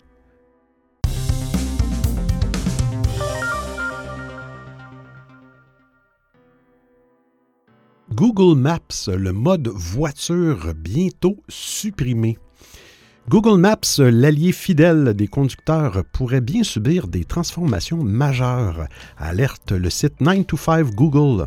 Google 8.13 8.57
Maps, 8.57 9.07
le 9.07 9.31
mode 9.31 9.69
voiture 9.69 10.73
bientôt 10.75 11.37
supprimé. 11.47 12.37
Google 13.29 13.59
Maps, 13.59 13.99
l'allié 13.99 14.51
fidèle 14.51 15.13
des 15.13 15.27
conducteurs, 15.27 16.03
pourrait 16.11 16.41
bien 16.41 16.63
subir 16.63 17.07
des 17.07 17.23
transformations 17.23 18.03
majeures, 18.03 18.87
alerte 19.17 19.71
le 19.71 19.89
site 19.91 20.19
9to5 20.19 20.95
Google. 20.95 21.45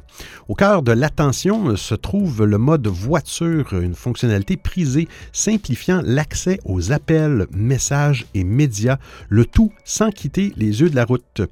Au 0.49 0.55
cœur 0.55 0.83
de 0.83 0.93
l'attention 0.93 1.75
se 1.77 1.95
trouve 1.97 2.45
le 2.45 2.59
mode 2.59 2.87
voiture, 2.87 3.73
une 3.75 3.95
fonctionnalité 3.95 4.57
prisée 4.57 5.09
simplifiant 5.33 6.01
l'accès 6.05 6.61
aux 6.65 6.93
appels, 6.93 7.49
messages 7.51 8.25
et 8.35 8.45
médias, 8.45 8.99
le 9.29 9.45
tout 9.45 9.73
sans 9.85 10.11
quitter 10.11 10.53
les 10.57 10.81
yeux 10.81 10.91
de 10.91 10.97
la 10.97 11.05
route. 11.05 11.43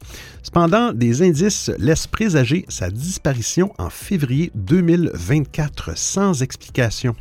Cependant, 0.44 0.92
des 0.92 1.22
indices 1.22 1.70
laissent 1.78 2.06
présager 2.06 2.64
sa 2.68 2.90
disparition 2.90 3.74
en 3.76 3.90
février 3.90 4.52
2024 4.54 5.98
sans 5.98 6.42
explication. 6.42 7.16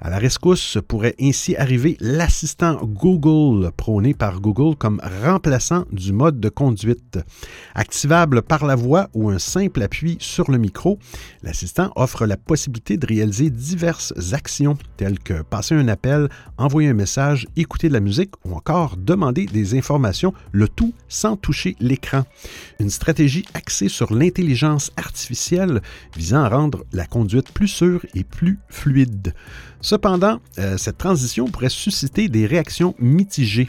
À 0.00 0.10
la 0.10 0.18
rescousse 0.18 0.78
pourrait 0.86 1.14
ainsi 1.20 1.56
arriver 1.56 1.96
l'assistant 2.00 2.80
Google, 2.84 3.70
prôné 3.76 4.12
par 4.12 4.40
Google 4.40 4.76
comme 4.76 5.00
remplaçant 5.22 5.84
du 5.92 6.12
mode 6.12 6.40
de 6.40 6.48
conduite. 6.48 7.18
Activable 7.74 8.42
par 8.42 8.66
la 8.66 8.74
voix 8.74 9.08
ou 9.14 9.30
un 9.30 9.38
simple 9.38 9.82
appui 9.82 10.16
sur 10.20 10.50
le 10.50 10.58
micro, 10.58 10.98
l'assistant 11.42 11.92
offre 11.96 12.26
la 12.26 12.36
possibilité 12.36 12.96
de 12.96 13.06
réaliser 13.06 13.50
diverses 13.50 14.12
actions 14.32 14.76
telles 14.96 15.18
que 15.18 15.42
passer 15.42 15.74
un 15.74 15.88
appel, 15.88 16.28
envoyer 16.58 16.88
un 16.88 16.94
message, 16.94 17.46
écouter 17.56 17.88
de 17.88 17.94
la 17.94 18.00
musique 18.00 18.32
ou 18.44 18.54
encore 18.54 18.96
demander 18.96 19.46
des 19.46 19.76
informations, 19.76 20.34
le 20.52 20.68
tout 20.68 20.92
sans 21.08 21.36
toucher 21.36 21.76
l'écran. 21.80 22.24
Une 22.80 22.90
stratégie 22.90 23.44
axée 23.54 23.88
sur 23.88 24.12
l'intelligence 24.12 24.90
artificielle 24.96 25.80
visant 26.16 26.42
à 26.42 26.48
rendre 26.48 26.84
la 26.92 27.06
conduite 27.06 27.52
plus 27.52 27.68
sûre 27.68 28.04
et 28.14 28.24
plus 28.24 28.58
fluide. 28.68 29.34
Cependant, 29.84 30.40
euh, 30.58 30.78
cette 30.78 30.96
transition 30.96 31.44
pourrait 31.44 31.68
susciter 31.68 32.30
des 32.30 32.46
réactions 32.46 32.94
mitigées. 32.98 33.68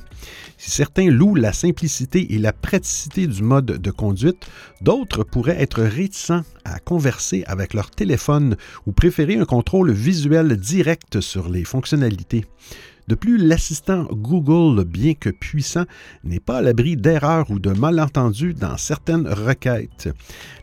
Si 0.57 0.71
certains 0.71 1.11
louent 1.11 1.35
la 1.35 1.51
simplicité 1.51 2.33
et 2.33 2.37
la 2.37 2.53
praticité 2.53 3.27
du 3.27 3.43
mode 3.43 3.65
de 3.65 3.91
conduite, 3.91 4.47
d'autres 4.79 5.25
pourraient 5.25 5.61
être 5.61 5.81
réticents 5.81 6.43
à 6.63 6.79
converser 6.79 7.43
avec 7.47 7.73
leur 7.73 7.91
téléphone 7.91 8.55
ou 8.85 8.93
préférer 8.93 9.35
un 9.35 9.43
contrôle 9.43 9.91
visuel 9.91 10.55
direct 10.55 11.19
sur 11.19 11.49
les 11.49 11.65
fonctionnalités. 11.65 12.45
De 13.07 13.15
plus, 13.15 13.37
l'assistant 13.37 14.05
Google, 14.11 14.83
bien 14.83 15.13
que 15.13 15.29
puissant, 15.29 15.85
n'est 16.23 16.39
pas 16.39 16.57
à 16.57 16.61
l'abri 16.61 16.95
d'erreurs 16.95 17.51
ou 17.51 17.59
de 17.59 17.71
malentendus 17.71 18.55
dans 18.55 18.77
certaines 18.77 19.27
requêtes. 19.27 20.09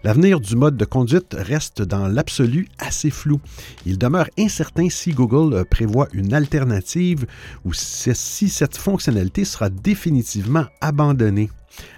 L'avenir 0.03 0.41
du 0.41 0.57
mode 0.57 0.77
de 0.77 0.85
conduite 0.85 1.37
reste 1.39 1.83
dans 1.83 2.09
l'absolu 2.09 2.69
assez 2.79 3.11
flou. 3.11 3.41
Il 3.87 3.97
demeure 3.97 4.29
incertain 4.39 4.89
si 4.91 5.13
Google 5.13 5.65
prévoit 5.71 6.09
une 6.13 6.35
alternative 6.35 7.27
ou 7.65 7.73
si 7.73 8.49
cette 8.49 8.77
fonctionnalité 8.77 9.45
sera 9.45 9.71
définitivement 9.71 10.67
abandonnée. 10.81 11.49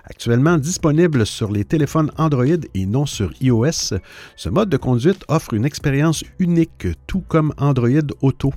Actuellement 0.05 0.59
disponible 0.59 1.27
sur 1.27 1.51
les 1.51 1.65
téléphones 1.65 2.11
Android 2.19 2.45
et 2.75 2.87
non 2.87 3.07
sur 3.07 3.33
iOS, 3.41 3.95
ce 4.37 4.49
mode 4.49 4.69
de 4.69 4.77
conduite 4.77 5.25
offre 5.29 5.55
une 5.55 5.65
expérience 5.65 6.25
unique, 6.39 6.87
tout 7.07 7.23
comme 7.27 7.53
Android 7.59 7.89
Auto, 8.21 8.53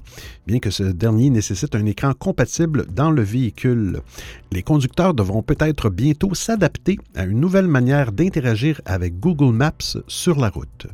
bien 0.46 0.60
que 0.60 0.72
ce 0.72 0.84
dernier 0.84 1.30
nécessite 1.30 1.76
un 1.76 1.86
écran 1.86 2.14
compatible 2.14 2.86
dans 2.94 3.12
le 3.12 3.22
véhicule. 3.22 4.02
Les 4.52 4.64
conducteurs 4.64 5.14
devront 5.14 5.44
peut-être 5.44 5.90
bientôt 5.90 6.34
s'adapter 6.34 6.98
à 7.16 7.26
une 7.26 7.40
nouvelle 7.40 7.68
manière 7.68 8.12
d'interagir 8.12 8.82
avec 8.86 9.20
Google 9.20 9.54
Maps 9.54 9.98
sur 10.08 10.40
la 10.40 10.50
route. 10.50 10.88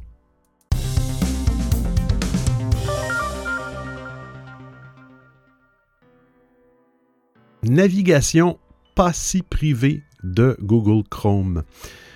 Navigation 7.64 8.60
pas 8.94 9.14
si 9.14 9.42
privée 9.42 10.04
de 10.24 10.58
Google 10.62 11.04
Chrome. 11.10 11.64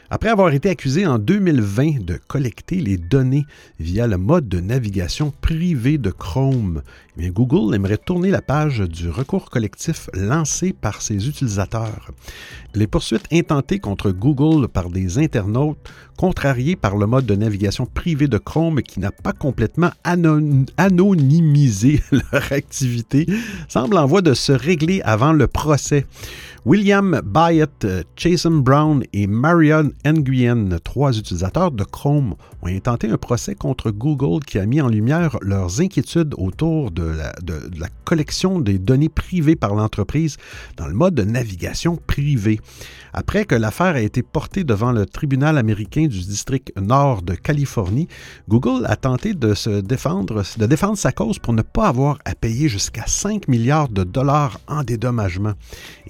Après 0.10 0.30
avoir 0.30 0.54
été 0.54 0.70
accusé 0.70 1.06
en 1.06 1.20
2020 1.20 2.06
de 2.06 2.18
collecter 2.28 2.78
les 2.78 2.98
données 2.98 3.46
via 3.78 4.08
le 4.08 4.18
mode 4.18 4.48
de 4.48 4.62
navigation 4.62 5.34
privé 5.42 5.98
de 5.98 6.12
Chrome, 6.12 6.82
eh 7.20 7.30
Google 7.30 7.76
aimerait 7.76 7.98
tourner 7.98 8.32
la 8.32 8.42
page 8.42 8.80
du 8.80 9.10
recours 9.10 9.50
collectif 9.50 10.10
lancé 10.14 10.72
par 10.72 11.02
ses 11.02 11.28
utilisateurs. 11.28 12.12
Les 12.74 12.88
poursuites 12.88 13.28
intentées 13.34 13.80
contre 13.80 14.12
Google 14.12 14.70
par 14.70 14.90
des 14.90 15.18
internautes 15.18 15.78
contrariés 16.16 16.78
par 16.78 16.96
le 16.96 17.06
mode 17.06 17.26
de 17.26 17.36
navigation 17.36 17.86
privé 17.86 18.28
de 18.28 18.38
Chrome 18.38 18.82
qui 18.84 19.02
n'a 19.02 19.12
pas 19.12 19.34
complètement 19.34 19.92
anonymisé 20.78 22.02
leur 22.12 22.52
activité 22.54 23.26
semblent 23.68 23.98
en 23.98 24.06
voie 24.06 24.22
de 24.22 24.34
se 24.34 24.54
régler 24.54 25.02
avant 25.04 25.34
le 25.34 25.48
procès. 25.48 26.06
William 26.68 27.22
Byatt, 27.24 27.88
Jason 28.18 28.58
Brown 28.58 29.02
et 29.14 29.26
Marion 29.26 29.92
Nguyen, 30.06 30.80
trois 30.84 31.18
utilisateurs 31.18 31.72
de 31.72 31.86
Chrome, 31.86 32.36
ont 32.62 32.68
intenté 32.68 33.10
un 33.10 33.16
procès 33.16 33.56
contre 33.56 33.90
Google 33.90 34.44
qui 34.44 34.60
a 34.60 34.66
mis 34.66 34.82
en 34.82 34.90
lumière 34.90 35.38
leurs 35.42 35.80
inquiétudes 35.80 36.36
autour 36.38 36.92
de 36.92 37.04
la, 37.04 37.88
collection 38.04 38.60
des 38.60 38.80
données 38.80 39.10
privées 39.10 39.56
par 39.56 39.76
l'entreprise 39.76 40.38
dans 40.76 40.88
le 40.88 40.94
mode 40.94 41.16
de 41.16 41.24
navigation 41.24 41.98
privé. 42.08 42.60
Après 43.14 43.46
que 43.46 43.56
l'affaire 43.56 43.96
a 43.96 44.02
été 44.02 44.22
portée 44.22 44.64
devant 44.64 44.92
le 44.92 45.06
tribunal 45.06 45.58
américain 45.58 46.08
du 46.08 46.20
district 46.20 46.72
nord 46.80 47.22
de 47.22 47.34
Californie, 47.34 48.08
Google 48.48 48.86
a 48.86 48.96
tenté 48.96 49.34
de 49.34 49.54
se 49.54 49.82
défendre, 49.82 50.44
de 50.58 50.66
défendre 50.66 50.98
sa 50.98 51.12
cause 51.12 51.40
pour 51.40 51.54
ne 51.54 51.62
pas 51.62 51.88
avoir 51.88 52.20
à 52.26 52.36
payer 52.36 52.70
jusqu'à 52.70 53.06
5 53.08 53.48
milliards 53.48 53.90
de 53.90 54.04
dollars 54.04 54.60
en 54.68 54.84
dédommagement. 54.84 55.54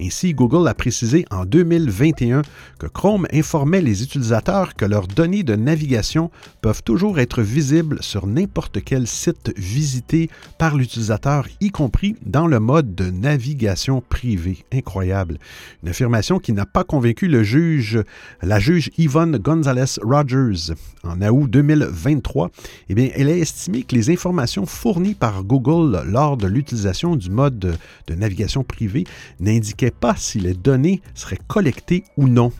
Ainsi, 0.00 0.34
Google 0.34 0.47
a 0.56 0.74
précisé 0.74 1.24
en 1.30 1.44
2021 1.44 2.42
que 2.78 2.86
Chrome 2.86 3.26
informait 3.32 3.82
les 3.82 4.02
utilisateurs 4.02 4.74
que 4.74 4.84
leurs 4.84 5.06
données 5.06 5.42
de 5.42 5.54
navigation 5.54 6.30
peuvent 6.62 6.82
toujours 6.82 7.18
être 7.18 7.42
visibles 7.42 7.98
sur 8.00 8.26
n'importe 8.26 8.82
quel 8.82 9.06
site 9.06 9.52
visité 9.56 10.30
par 10.58 10.76
l'utilisateur, 10.76 11.46
y 11.60 11.70
compris 11.70 12.16
dans 12.24 12.46
le 12.46 12.60
mode 12.60 12.94
de 12.94 13.10
navigation 13.10 14.02
privé. 14.08 14.64
Incroyable. 14.72 15.38
Une 15.82 15.90
affirmation 15.90 16.38
qui 16.38 16.52
n'a 16.52 16.66
pas 16.66 16.84
convaincu 16.84 17.28
le 17.28 17.42
juge, 17.42 18.02
la 18.42 18.58
juge 18.58 18.90
Yvonne 18.96 19.36
Gonzalez 19.38 20.00
Rogers. 20.02 20.74
En 21.04 21.20
août 21.22 21.50
2023, 21.50 22.50
eh 22.88 22.94
bien, 22.94 23.10
elle 23.14 23.28
a 23.28 23.36
estimé 23.36 23.82
que 23.82 23.94
les 23.94 24.10
informations 24.10 24.66
fournies 24.66 25.14
par 25.14 25.44
Google 25.44 26.02
lors 26.06 26.36
de 26.36 26.46
l'utilisation 26.46 27.16
du 27.16 27.30
mode 27.30 27.58
de, 27.58 28.14
navigation 28.14 28.64
privé 28.64 29.04
n'indiquaient 29.40 29.90
pas 29.90 30.16
si 30.28 30.38
les 30.38 30.54
données 30.54 31.00
seraient 31.14 31.40
collectées 31.48 32.04
ou 32.16 32.28
non. 32.28 32.52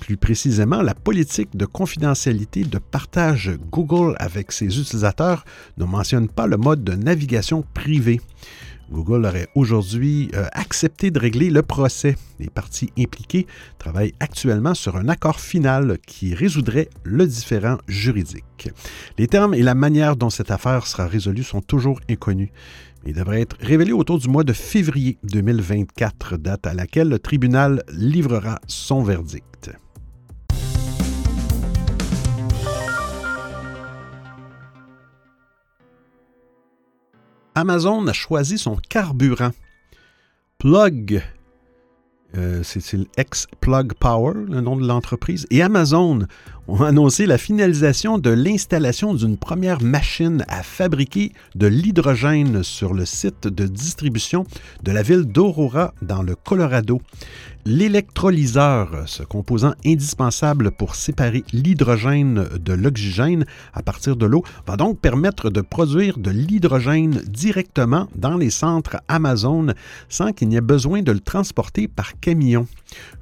Plus 0.00 0.16
précisément, 0.16 0.80
la 0.80 0.94
politique 0.94 1.56
de 1.56 1.66
confidentialité 1.66 2.62
de 2.62 2.78
partage 2.78 3.50
Google 3.72 4.14
avec 4.20 4.52
ses 4.52 4.66
utilisateurs 4.66 5.44
ne 5.76 5.84
mentionne 5.84 6.28
pas 6.28 6.46
le 6.46 6.56
mode 6.56 6.84
de 6.84 6.92
navigation 6.92 7.64
privé. 7.74 8.20
Google 8.90 9.26
aurait 9.26 9.48
aujourd'hui 9.54 10.30
euh, 10.34 10.46
accepté 10.52 11.10
de 11.10 11.18
régler 11.18 11.50
le 11.50 11.62
procès. 11.62 12.16
Les 12.38 12.48
parties 12.48 12.90
impliquées 12.98 13.46
travaillent 13.78 14.14
actuellement 14.18 14.72
sur 14.72 14.96
un 14.96 15.08
accord 15.08 15.40
final 15.40 15.98
qui 16.06 16.34
résoudrait 16.34 16.88
le 17.02 17.26
différend 17.26 17.76
juridique. 17.86 18.70
Les 19.18 19.26
termes 19.26 19.52
et 19.52 19.62
la 19.62 19.74
manière 19.74 20.16
dont 20.16 20.30
cette 20.30 20.50
affaire 20.50 20.86
sera 20.86 21.06
résolue 21.06 21.42
sont 21.42 21.60
toujours 21.60 22.00
inconnus. 22.08 22.50
Il 23.08 23.14
devrait 23.14 23.40
être 23.40 23.56
révélé 23.58 23.92
autour 23.92 24.18
du 24.18 24.28
mois 24.28 24.44
de 24.44 24.52
février 24.52 25.16
2024, 25.22 26.36
date 26.36 26.66
à 26.66 26.74
laquelle 26.74 27.08
le 27.08 27.18
tribunal 27.18 27.82
livrera 27.90 28.60
son 28.66 29.02
verdict. 29.02 29.70
Amazon 37.54 38.06
a 38.08 38.12
choisi 38.12 38.58
son 38.58 38.76
carburant. 38.76 39.52
Plug, 40.58 41.22
euh, 42.36 42.62
c'est 42.62 42.92
le 42.92 43.06
ex-Plug 43.16 43.94
Power, 43.94 44.34
le 44.46 44.60
nom 44.60 44.76
de 44.76 44.86
l'entreprise, 44.86 45.46
et 45.50 45.62
Amazon 45.62 46.26
ont 46.68 46.82
annoncé 46.82 47.24
la 47.24 47.38
finalisation 47.38 48.18
de 48.18 48.28
l'installation 48.28 49.14
d'une 49.14 49.38
première 49.38 49.82
machine 49.82 50.44
à 50.48 50.62
fabriquer 50.62 51.32
de 51.54 51.66
l'hydrogène 51.66 52.62
sur 52.62 52.92
le 52.92 53.06
site 53.06 53.48
de 53.48 53.66
distribution 53.66 54.44
de 54.82 54.92
la 54.92 55.02
ville 55.02 55.24
d'Aurora 55.24 55.94
dans 56.02 56.22
le 56.22 56.34
Colorado. 56.34 57.00
L'électrolyseur, 57.64 59.04
ce 59.06 59.22
composant 59.22 59.74
indispensable 59.84 60.70
pour 60.70 60.94
séparer 60.94 61.44
l'hydrogène 61.52 62.44
de 62.58 62.72
l'oxygène 62.72 63.44
à 63.74 63.82
partir 63.82 64.16
de 64.16 64.24
l'eau, 64.24 64.42
va 64.66 64.76
donc 64.76 65.00
permettre 65.00 65.50
de 65.50 65.60
produire 65.60 66.18
de 66.18 66.30
l'hydrogène 66.30 67.20
directement 67.28 68.08
dans 68.14 68.36
les 68.36 68.50
centres 68.50 68.96
Amazon 69.08 69.74
sans 70.08 70.32
qu'il 70.32 70.48
n'y 70.48 70.56
ait 70.56 70.62
besoin 70.62 71.02
de 71.02 71.12
le 71.12 71.20
transporter 71.20 71.88
par 71.88 72.18
camion. 72.20 72.66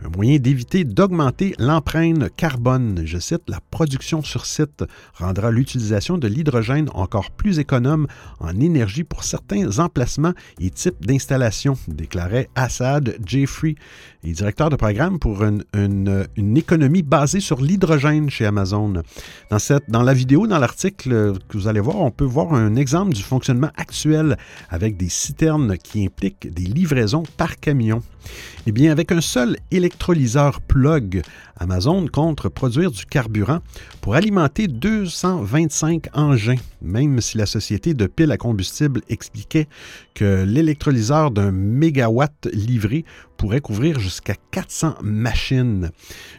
Un 0.04 0.10
moyen 0.16 0.38
d'éviter 0.38 0.84
d'augmenter 0.84 1.54
l'empreinte 1.58 2.28
carbone, 2.36 3.02
la 3.48 3.60
production 3.70 4.22
sur 4.22 4.46
site 4.46 4.84
rendra 5.14 5.50
l'utilisation 5.50 6.18
de 6.18 6.28
l'hydrogène 6.28 6.88
encore 6.94 7.30
plus 7.30 7.58
économe 7.58 8.06
en 8.40 8.58
énergie 8.60 9.04
pour 9.04 9.24
certains 9.24 9.78
emplacements 9.78 10.32
et 10.60 10.70
types 10.70 11.04
d'installations, 11.04 11.78
déclarait 11.88 12.48
Assad 12.54 13.16
Jeffrey, 13.24 13.76
directeur 14.32 14.70
de 14.70 14.76
programme 14.76 15.18
pour 15.18 15.42
une, 15.42 16.56
économie 16.56 17.02
basée 17.02 17.40
sur 17.40 17.60
l'hydrogène 17.60 18.30
chez 18.30 18.46
Amazon. 18.46 19.02
Dans 19.88 20.02
la 20.02 20.14
vidéo, 20.14 20.46
dans 20.46 20.58
l'article 20.58 21.34
que 21.48 21.58
vous 21.58 21.68
allez 21.68 21.80
voir, 21.80 22.00
on 22.00 22.10
peut 22.10 22.24
voir 22.24 22.54
un 22.54 22.76
exemple 22.76 23.12
du 23.12 23.22
fonctionnement 23.22 23.70
actuel 23.76 24.36
avec 24.70 24.96
des 24.96 25.08
citernes 25.08 25.76
qui 25.78 26.04
impliquent 26.04 26.52
des 26.52 26.64
livraisons 26.64 27.24
par 27.36 27.58
camion. 27.58 28.02
Eh 28.66 28.72
bien, 28.72 28.90
avec 28.90 29.12
un 29.12 29.20
seul 29.20 29.56
électrolyseur 29.70 30.60
plug, 30.60 31.22
Amazon 31.58 32.06
compte 32.08 32.48
produire 32.48 32.90
du 32.90 33.06
carburant 33.06 33.60
pour 34.00 34.14
alimenter 34.14 34.66
225 34.66 36.08
engins, 36.12 36.56
même 36.82 37.20
si 37.20 37.38
la 37.38 37.46
société 37.46 37.94
de 37.94 38.06
piles 38.06 38.32
à 38.32 38.36
combustible 38.36 39.02
expliquait 39.08 39.68
que 40.14 40.44
l'électrolyseur 40.44 41.30
d'un 41.30 41.52
mégawatt 41.52 42.48
livré 42.52 43.04
pourrait 43.36 43.60
couvrir 43.60 43.98
jusqu'à 43.98 44.34
400 44.50 44.96
machines. 45.02 45.90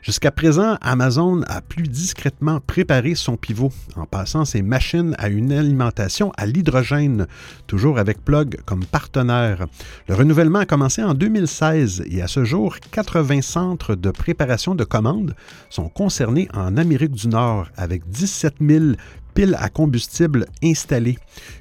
Jusqu'à 0.01 0.31
présent, 0.31 0.77
Amazon 0.81 1.41
a 1.47 1.61
plus 1.61 1.87
discrètement 1.87 2.59
préparé 2.59 3.15
son 3.15 3.37
pivot 3.37 3.71
en 3.95 4.05
passant 4.05 4.45
ses 4.45 4.61
machines 4.61 5.15
à 5.17 5.29
une 5.29 5.51
alimentation 5.51 6.31
à 6.37 6.45
l'hydrogène, 6.45 7.27
toujours 7.67 7.99
avec 7.99 8.23
Plug 8.23 8.59
comme 8.65 8.85
partenaire. 8.85 9.67
Le 10.07 10.15
renouvellement 10.15 10.59
a 10.59 10.65
commencé 10.65 11.03
en 11.03 11.13
2016 11.13 12.03
et 12.09 12.21
à 12.21 12.27
ce 12.27 12.43
jour, 12.43 12.77
80 12.91 13.41
centres 13.41 13.95
de 13.95 14.11
préparation 14.11 14.75
de 14.75 14.83
commandes 14.83 15.35
sont 15.69 15.89
concernés 15.89 16.47
en 16.53 16.77
Amérique 16.77 17.13
du 17.13 17.27
Nord 17.27 17.67
avec 17.77 18.07
17 18.09 18.55
000 18.61 18.85
piles 19.37 19.55
à 19.59 19.69
combustible 19.69 20.47
installées. 20.63 21.19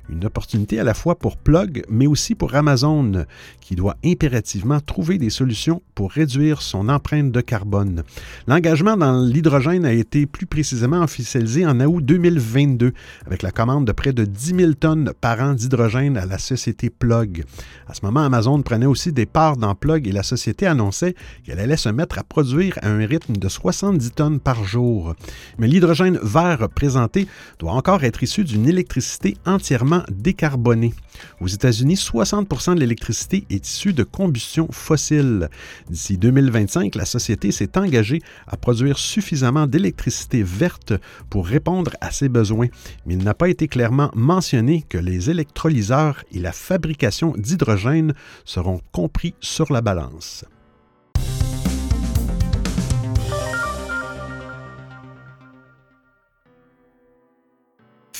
Une 0.08 0.24
opportunité 0.24 0.80
à 0.80 0.84
la 0.84 0.94
fois 0.94 1.18
pour 1.18 1.36
Plug, 1.36 1.84
mais 1.90 2.06
aussi 2.06 2.34
pour 2.34 2.54
Amazon, 2.54 3.26
qui 3.60 3.74
doit 3.74 3.96
impérativement 4.02 4.80
trouver 4.80 5.18
des 5.18 5.28
solutions 5.28 5.82
pour 5.94 6.10
réduire 6.10 6.62
son 6.62 6.88
empreinte 6.88 7.32
de 7.32 7.40
carbone. 7.42 8.02
L'engagement 8.46 8.96
dans 8.96 9.20
l'hydrogène 9.20 9.84
a 9.84 9.92
été 9.92 10.24
plus 10.24 10.46
précisément 10.46 11.02
officialisé 11.02 11.66
en 11.66 11.78
août 11.80 12.02
2022, 12.02 12.92
avec 13.26 13.42
la 13.42 13.50
commande 13.50 13.84
de 13.84 13.92
près 13.92 14.14
de 14.14 14.24
10 14.24 14.54
000 14.54 14.72
tonnes 14.74 15.12
par 15.20 15.40
an 15.40 15.52
d'hydrogène 15.52 16.16
à 16.16 16.24
la 16.24 16.38
société 16.38 16.88
Plug. 16.88 17.44
À 17.88 17.94
ce 17.94 18.06
moment, 18.06 18.24
Amazon 18.24 18.62
prenait 18.62 18.86
aussi 18.86 19.12
des 19.12 19.26
parts 19.26 19.58
dans 19.58 19.74
Plug 19.74 20.06
et 20.06 20.12
la 20.12 20.22
société 20.22 20.66
annonçait 20.66 21.14
qu'elle 21.44 21.58
allait 21.58 21.76
se 21.76 21.90
mettre 21.90 22.18
à 22.18 22.22
produire 22.22 22.78
à 22.80 22.88
un 22.88 23.04
rythme 23.04 23.36
de 23.36 23.48
70 23.48 24.12
tonnes 24.12 24.40
par 24.40 24.64
jour. 24.64 25.14
Mais 25.58 25.66
l'hydrogène 25.66 26.18
vert 26.22 26.68
présenté 26.74 27.26
doit 27.58 27.65
encore 27.74 28.04
être 28.04 28.22
issu 28.22 28.44
d'une 28.44 28.68
électricité 28.68 29.36
entièrement 29.46 30.02
décarbonée. 30.10 30.94
Aux 31.40 31.46
États-Unis, 31.46 31.94
60% 31.94 32.74
de 32.74 32.80
l'électricité 32.80 33.44
est 33.50 33.66
issue 33.66 33.92
de 33.92 34.04
combustion 34.04 34.68
fossile. 34.70 35.48
D'ici 35.88 36.18
2025, 36.18 36.94
la 36.94 37.04
société 37.04 37.52
s'est 37.52 37.78
engagée 37.78 38.20
à 38.46 38.56
produire 38.56 38.98
suffisamment 38.98 39.66
d'électricité 39.66 40.42
verte 40.42 40.92
pour 41.30 41.46
répondre 41.46 41.92
à 42.00 42.10
ses 42.10 42.28
besoins, 42.28 42.68
mais 43.06 43.14
il 43.14 43.24
n'a 43.24 43.34
pas 43.34 43.48
été 43.48 43.68
clairement 43.68 44.10
mentionné 44.14 44.84
que 44.88 44.98
les 44.98 45.30
électrolyseurs 45.30 46.24
et 46.32 46.38
la 46.38 46.52
fabrication 46.52 47.34
d'hydrogène 47.36 48.14
seront 48.44 48.80
compris 48.92 49.34
sur 49.40 49.72
la 49.72 49.80
balance. 49.80 50.44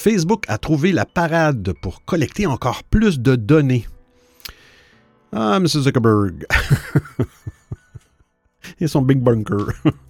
Facebook 0.08 0.44
a 0.46 0.56
trouvé 0.56 0.92
la 0.92 1.04
parade 1.04 1.72
pour 1.82 2.04
collecter 2.04 2.46
encore 2.46 2.84
plus 2.84 3.18
de 3.18 3.34
données. 3.34 3.88
Ah, 5.32 5.56
M. 5.56 5.66
Zuckerberg. 5.66 6.46
Et 8.80 8.86
son 8.86 9.02
Big 9.02 9.18
Bunker. 9.18 9.66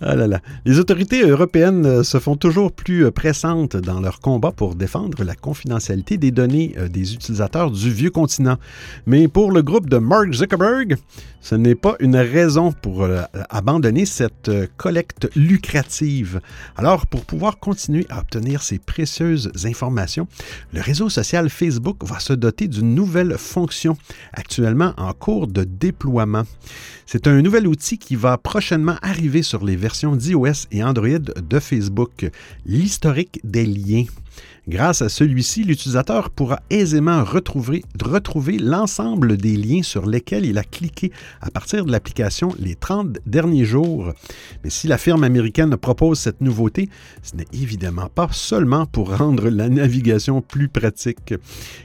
Ah 0.00 0.14
là 0.14 0.28
là. 0.28 0.40
Les 0.64 0.78
autorités 0.78 1.22
européennes 1.22 1.84
euh, 1.84 2.02
se 2.04 2.20
font 2.20 2.36
toujours 2.36 2.70
plus 2.70 3.04
euh, 3.04 3.10
pressantes 3.10 3.76
dans 3.76 4.00
leur 4.00 4.20
combat 4.20 4.52
pour 4.52 4.76
défendre 4.76 5.24
la 5.24 5.34
confidentialité 5.34 6.18
des 6.18 6.30
données 6.30 6.74
euh, 6.78 6.86
des 6.86 7.14
utilisateurs 7.14 7.72
du 7.72 7.90
vieux 7.90 8.10
continent. 8.10 8.58
Mais 9.06 9.26
pour 9.26 9.50
le 9.50 9.60
groupe 9.62 9.90
de 9.90 9.98
Mark 9.98 10.32
Zuckerberg, 10.32 10.96
ce 11.40 11.54
n'est 11.54 11.74
pas 11.74 11.96
une 12.00 12.16
raison 12.16 12.72
pour 12.72 13.06
abandonner 13.48 14.06
cette 14.06 14.50
collecte 14.76 15.28
lucrative. 15.36 16.40
Alors, 16.76 17.06
pour 17.06 17.24
pouvoir 17.24 17.58
continuer 17.58 18.06
à 18.10 18.20
obtenir 18.20 18.62
ces 18.62 18.78
précieuses 18.78 19.50
informations, 19.64 20.28
le 20.72 20.80
réseau 20.80 21.08
social 21.08 21.48
Facebook 21.48 22.04
va 22.04 22.18
se 22.18 22.32
doter 22.32 22.68
d'une 22.68 22.94
nouvelle 22.94 23.36
fonction 23.38 23.96
actuellement 24.32 24.94
en 24.96 25.12
cours 25.12 25.46
de 25.46 25.64
déploiement. 25.64 26.44
C'est 27.06 27.26
un 27.26 27.40
nouvel 27.40 27.66
outil 27.66 27.98
qui 27.98 28.16
va 28.16 28.36
prochainement 28.36 28.96
arriver 29.02 29.42
sur 29.42 29.64
les 29.64 29.76
versions 29.76 30.16
d'iOS 30.16 30.66
et 30.72 30.82
Android 30.84 31.18
de 31.18 31.58
Facebook, 31.58 32.30
l'historique 32.66 33.40
des 33.44 33.64
liens. 33.64 34.04
Grâce 34.68 35.00
à 35.00 35.08
celui-ci, 35.08 35.64
l'utilisateur 35.64 36.28
pourra 36.28 36.60
aisément 36.68 37.24
retrouver, 37.24 37.82
l'ensemble 38.58 39.38
des 39.38 39.56
liens 39.56 39.82
sur 39.82 40.04
lesquels 40.04 40.44
il 40.44 40.58
a 40.58 40.62
cliqué 40.62 41.10
à 41.40 41.50
partir 41.50 41.86
de 41.86 41.90
l'application 41.90 42.54
les 42.58 42.74
30 42.74 43.16
derniers 43.24 43.64
jours. 43.64 44.12
Mais 44.62 44.68
si 44.68 44.86
la 44.86 44.98
firme 44.98 45.24
américaine 45.24 45.74
propose 45.78 46.18
cette 46.18 46.42
nouveauté, 46.42 46.90
ce 47.22 47.34
n'est 47.36 47.46
évidemment 47.54 48.10
pas 48.14 48.28
seulement 48.30 48.84
pour 48.84 49.16
rendre 49.16 49.48
la 49.48 49.70
navigation 49.70 50.42
plus 50.42 50.68
pratique. 50.68 51.32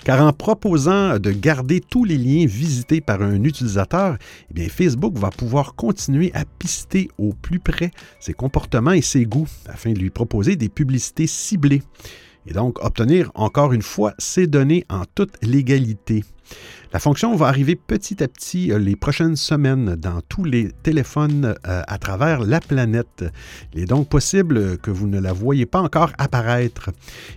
Car 0.04 0.22
en 0.22 0.34
proposant 0.34 1.20
de 1.20 1.32
garder 1.32 1.80
tous 1.80 2.04
les 2.04 2.18
liens 2.18 2.46
visités 2.46 3.00
par 3.00 3.22
un 3.22 3.42
utilisateur, 3.46 4.18
eh 4.58 4.68
Facebook 4.68 5.18
va 5.18 5.30
pouvoir 5.30 5.76
continuer 5.76 6.32
à 6.34 6.44
pister 6.60 7.10
au 7.18 7.32
plus 7.32 7.60
près 7.60 7.92
ses 8.20 8.34
comportements 8.34 8.92
et 8.92 9.02
ses 9.02 9.26
goûts 9.26 9.48
afin 9.68 9.94
de 9.94 10.00
lui 10.00 10.10
proposer 10.10 10.58
des 10.58 10.68
publicités 10.68 11.28
ciblées 11.28 11.82
et 12.48 12.54
donc 12.54 12.84
obtenir 12.84 13.32
encore 13.36 13.74
une 13.74 13.82
fois 13.82 14.14
ces 14.18 14.48
données 14.48 14.86
en 14.90 15.04
toute 15.16 15.34
légalité. 15.42 16.24
La 16.94 17.00
fonction 17.00 17.36
va 17.36 17.48
arriver 17.48 17.76
petit 17.76 18.24
à 18.24 18.28
petit 18.28 18.72
euh, 18.72 18.78
les 18.78 18.96
prochaines 18.96 19.36
semaines 19.36 19.96
dans 19.96 20.22
tous 20.30 20.44
les 20.44 20.70
téléphones 20.84 21.56
euh, 21.68 21.82
à 21.88 21.98
travers 21.98 22.42
la 22.42 22.60
planète. 22.60 23.26
Il 23.74 23.80
est 23.80 23.88
donc 23.88 24.10
possible 24.10 24.78
que 24.78 24.92
vous 24.92 25.08
ne 25.08 25.20
la 25.20 25.34
voyez 25.34 25.66
pas 25.66 25.82
encore 25.82 26.12
apparaître. 26.20 26.92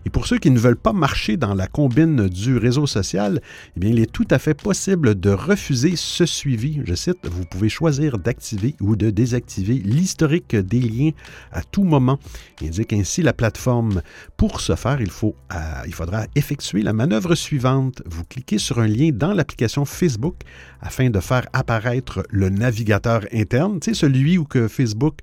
Et 0.05 0.11
pour 0.11 0.27
ceux 0.27 0.37
qui 0.37 0.51
ne 0.51 0.59
veulent 0.59 0.77
pas 0.77 0.93
marcher 0.93 1.39
dans 1.39 1.55
la 1.55 1.69
combine 1.69 2.29
du 2.29 2.59
réseau 2.59 2.87
social, 2.87 3.41
eh 3.81 3.87
il 3.87 3.99
est 3.99 4.13
tout 4.13 4.27
à 4.31 4.39
fait 4.39 4.53
possible 4.53 5.19
de 5.19 5.31
refuser 5.31 5.97
ce 5.97 6.27
suivi. 6.27 6.83
Je 6.85 6.95
cite, 6.95 7.27
vous 7.27 7.47
pouvez 7.47 7.71
choisir 7.71 8.19
d'activer 8.19 8.75
ou 8.83 8.95
de 8.95 9.09
désactiver 9.09 9.77
l'historique 9.83 10.55
des 10.55 10.81
liens 10.81 11.13
à 11.51 11.63
tout 11.63 11.85
moment, 11.85 12.19
indique 12.63 12.93
ainsi 12.93 13.23
la 13.23 13.33
plateforme. 13.33 14.03
Pour 14.37 14.61
ce 14.61 14.75
faire, 14.75 15.01
il, 15.01 15.09
euh, 15.09 15.57
il 15.87 15.95
faudra 15.95 16.27
effectuer 16.35 16.83
la 16.83 16.93
manœuvre 16.93 17.35
suivante. 17.35 18.03
Vous 18.05 18.25
cliquez 18.25 18.59
sur 18.59 18.81
un 18.81 18.87
lien 18.87 19.13
dans 19.15 19.33
la 19.33 19.46
application 19.47 19.85
Facebook 19.85 20.35
afin 20.81 21.11
de 21.11 21.21
faire 21.21 21.47
apparaître 21.53 22.27
le 22.31 22.49
navigateur 22.49 23.21
interne, 23.33 23.79
tu 23.81 23.91
sais, 23.91 23.95
celui 23.95 24.39
où 24.39 24.45
que 24.45 24.67
Facebook 24.67 25.19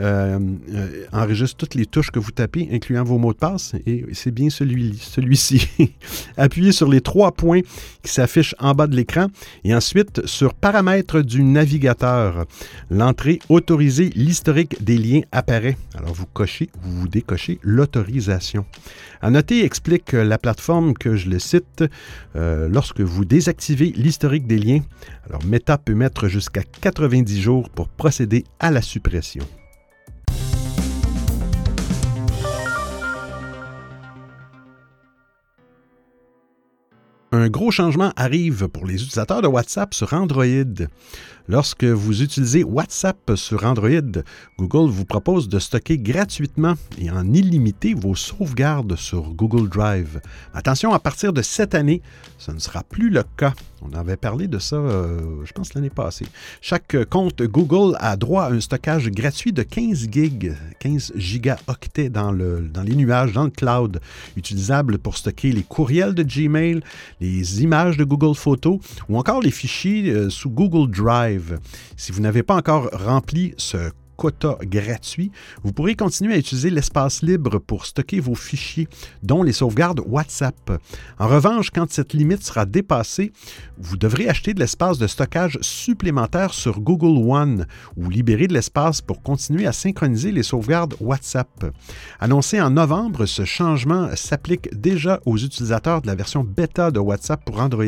euh, 0.00 0.38
euh, 0.72 1.04
enregistre 1.12 1.56
toutes 1.56 1.74
les 1.74 1.86
touches 1.86 2.10
que 2.10 2.18
vous 2.18 2.30
tapez, 2.30 2.68
incluant 2.72 3.04
vos 3.04 3.18
mots 3.18 3.32
de 3.32 3.38
passe, 3.38 3.74
et 3.86 4.04
c'est 4.12 4.30
bien 4.30 4.48
celui, 4.50 4.98
celui-ci. 4.98 5.68
Appuyez 6.36 6.72
sur 6.72 6.88
les 6.88 7.00
trois 7.00 7.32
points 7.32 7.60
qui 8.02 8.12
s'affichent 8.12 8.54
en 8.58 8.72
bas 8.72 8.86
de 8.86 8.96
l'écran, 8.96 9.26
et 9.64 9.74
ensuite 9.74 10.26
sur 10.26 10.54
Paramètres 10.54 11.20
du 11.20 11.42
navigateur. 11.42 12.46
L'entrée 12.90 13.38
autorisée, 13.48 14.10
l'historique 14.14 14.82
des 14.82 14.98
liens 14.98 15.20
apparaît. 15.30 15.76
Alors 15.94 16.14
vous 16.14 16.26
cochez 16.26 16.70
ou 16.84 16.90
vous 16.90 17.08
décochez 17.08 17.58
l'autorisation. 17.62 18.64
À 19.20 19.30
noter, 19.30 19.64
explique 19.64 20.12
la 20.12 20.36
plateforme 20.36 20.94
que 20.94 21.16
je 21.16 21.28
le 21.28 21.38
cite, 21.38 21.84
euh, 22.34 22.68
lorsque 22.68 23.00
vous 23.00 23.24
désactivez 23.24 23.92
l'historique 23.94 24.46
des 24.46 24.58
liens, 24.58 24.80
alors 25.28 25.44
Meta 25.44 25.78
peut 25.78 25.94
mettre 25.94 26.28
jusqu'à 26.28 26.62
90 26.80 27.40
jours 27.40 27.70
pour 27.70 27.88
procéder 27.88 28.44
à 28.58 28.70
la 28.70 28.82
suppression. 28.82 29.46
Un 37.34 37.48
gros 37.48 37.70
changement 37.70 38.12
arrive 38.16 38.68
pour 38.68 38.84
les 38.84 38.96
utilisateurs 38.96 39.40
de 39.40 39.48
WhatsApp 39.48 39.94
sur 39.94 40.12
Android. 40.12 40.44
Lorsque 41.48 41.84
vous 41.84 42.22
utilisez 42.22 42.62
WhatsApp 42.62 43.32
sur 43.34 43.64
Android, 43.64 44.22
Google 44.58 44.90
vous 44.90 45.04
propose 45.04 45.48
de 45.48 45.58
stocker 45.58 45.98
gratuitement 45.98 46.74
et 46.98 47.10
en 47.10 47.32
illimité 47.32 47.94
vos 47.94 48.14
sauvegardes 48.14 48.96
sur 48.96 49.30
Google 49.30 49.68
Drive. 49.68 50.20
Attention, 50.54 50.92
à 50.92 51.00
partir 51.00 51.32
de 51.32 51.42
cette 51.42 51.74
année, 51.74 52.00
ce 52.38 52.52
ne 52.52 52.58
sera 52.58 52.84
plus 52.84 53.10
le 53.10 53.24
cas. 53.36 53.54
On 53.84 53.92
avait 53.98 54.16
parlé 54.16 54.46
de 54.46 54.60
ça, 54.60 54.76
euh, 54.76 55.44
je 55.44 55.52
pense, 55.52 55.74
l'année 55.74 55.90
passée. 55.90 56.26
Chaque 56.60 56.96
compte 57.06 57.42
Google 57.42 57.96
a 57.98 58.16
droit 58.16 58.44
à 58.44 58.52
un 58.52 58.60
stockage 58.60 59.10
gratuit 59.10 59.52
de 59.52 59.64
15 59.64 60.08
gigs, 60.08 60.54
15 60.78 61.12
gigaoctets 61.16 62.08
dans, 62.08 62.30
le, 62.30 62.60
dans 62.60 62.82
les 62.82 62.94
nuages, 62.94 63.32
dans 63.32 63.44
le 63.44 63.50
cloud, 63.50 64.00
utilisable 64.36 64.98
pour 64.98 65.16
stocker 65.16 65.50
les 65.50 65.64
courriels 65.64 66.14
de 66.14 66.22
Gmail, 66.22 66.80
les 67.20 67.62
images 67.62 67.96
de 67.96 68.04
Google 68.04 68.36
Photos 68.36 68.78
ou 69.08 69.18
encore 69.18 69.40
les 69.40 69.50
fichiers 69.50 70.10
euh, 70.10 70.30
sous 70.30 70.50
Google 70.50 70.90
Drive. 70.90 71.31
Si 71.96 72.12
vous 72.12 72.20
n'avez 72.20 72.42
pas 72.42 72.56
encore 72.56 72.88
rempli 72.92 73.54
ce 73.56 73.90
quota 74.16 74.58
gratuit, 74.62 75.30
vous 75.62 75.72
pourrez 75.72 75.94
continuer 75.94 76.34
à 76.34 76.38
utiliser 76.38 76.70
l'espace 76.70 77.22
libre 77.22 77.58
pour 77.58 77.86
stocker 77.86 78.20
vos 78.20 78.34
fichiers, 78.34 78.88
dont 79.22 79.42
les 79.42 79.52
sauvegardes 79.52 80.00
WhatsApp. 80.06 80.80
En 81.18 81.28
revanche, 81.28 81.70
quand 81.70 81.90
cette 81.90 82.12
limite 82.12 82.42
sera 82.42 82.66
dépassée, 82.66 83.32
vous 83.78 83.96
devrez 83.96 84.28
acheter 84.28 84.54
de 84.54 84.60
l'espace 84.60 84.98
de 84.98 85.06
stockage 85.06 85.58
supplémentaire 85.60 86.54
sur 86.54 86.80
Google 86.80 87.30
One 87.30 87.66
ou 87.96 88.10
libérer 88.10 88.46
de 88.46 88.54
l'espace 88.54 89.00
pour 89.00 89.22
continuer 89.22 89.66
à 89.66 89.72
synchroniser 89.72 90.32
les 90.32 90.42
sauvegardes 90.42 90.94
WhatsApp. 91.00 91.72
Annoncé 92.20 92.60
en 92.60 92.70
novembre, 92.70 93.26
ce 93.26 93.44
changement 93.44 94.08
s'applique 94.14 94.72
déjà 94.78 95.20
aux 95.26 95.36
utilisateurs 95.36 96.02
de 96.02 96.06
la 96.06 96.14
version 96.14 96.44
bêta 96.44 96.90
de 96.90 96.98
WhatsApp 96.98 97.44
pour 97.44 97.60
Android. 97.60 97.84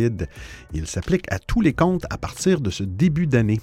Il 0.72 0.87
s'applique 0.87 1.30
à 1.30 1.38
tous 1.38 1.60
les 1.60 1.72
comptes 1.72 2.06
à 2.10 2.18
partir 2.18 2.60
de 2.60 2.70
ce 2.70 2.82
début 2.82 3.26
d'année. 3.26 3.60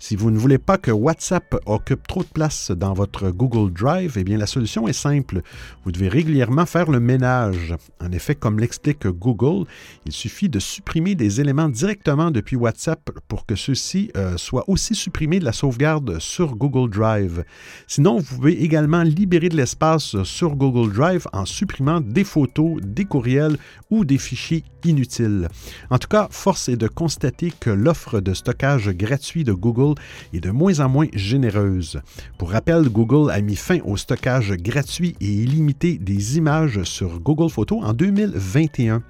Si 0.00 0.14
vous 0.14 0.30
ne 0.30 0.38
voulez 0.38 0.58
pas 0.58 0.78
que 0.78 0.92
WhatsApp 0.92 1.56
occupe 1.66 2.06
trop 2.06 2.22
de 2.22 2.28
place 2.28 2.70
dans 2.70 2.92
votre 2.92 3.30
Google 3.30 3.72
Drive, 3.72 4.14
eh 4.16 4.22
bien 4.22 4.38
la 4.38 4.46
solution 4.46 4.86
est 4.86 4.92
simple. 4.92 5.42
Vous 5.84 5.90
devez 5.90 6.08
régulièrement 6.08 6.66
faire 6.66 6.88
le 6.88 7.00
ménage. 7.00 7.74
En 8.00 8.12
effet, 8.12 8.36
comme 8.36 8.60
l'explique 8.60 9.08
Google, 9.08 9.66
il 10.06 10.12
suffit 10.12 10.48
de 10.48 10.60
supprimer 10.60 11.16
des 11.16 11.40
éléments 11.40 11.68
directement 11.68 12.30
depuis 12.30 12.54
WhatsApp 12.54 13.10
pour 13.26 13.44
que 13.44 13.56
ceux-ci 13.56 14.12
euh, 14.16 14.36
soient 14.36 14.64
aussi 14.68 14.94
supprimés 14.94 15.40
de 15.40 15.44
la 15.44 15.52
sauvegarde 15.52 16.20
sur 16.20 16.54
Google 16.54 16.90
Drive. 16.90 17.44
Sinon, 17.88 18.18
vous 18.18 18.36
pouvez 18.36 18.62
également 18.62 19.02
libérer 19.02 19.48
de 19.48 19.56
l'espace 19.56 20.22
sur 20.22 20.54
Google 20.54 20.92
Drive 20.92 21.26
en 21.32 21.44
supprimant 21.44 22.00
des 22.00 22.24
photos, 22.24 22.80
des 22.82 23.04
courriels 23.04 23.58
ou 23.90 24.04
des 24.04 24.18
fichiers 24.18 24.62
inutiles. 24.84 25.48
En 25.90 25.98
tout 25.98 26.08
cas, 26.08 26.28
force 26.30 26.68
est 26.68 26.76
de 26.76 26.86
constater 26.86 27.52
que 27.58 27.70
l'offre 27.70 28.20
de 28.20 28.32
stockage 28.32 28.90
gratuit 28.90 29.42
de 29.42 29.52
Google 29.52 29.87
est 30.32 30.40
de 30.40 30.50
moins 30.50 30.80
en 30.80 30.88
moins 30.88 31.06
généreuse. 31.12 32.00
Pour 32.38 32.50
rappel, 32.50 32.88
Google 32.88 33.30
a 33.30 33.40
mis 33.40 33.56
fin 33.56 33.78
au 33.84 33.96
stockage 33.96 34.52
gratuit 34.52 35.16
et 35.20 35.32
illimité 35.32 35.98
des 35.98 36.36
images 36.36 36.82
sur 36.84 37.20
Google 37.20 37.50
Photos 37.50 37.82
en 37.82 37.92
2021. 37.92 39.02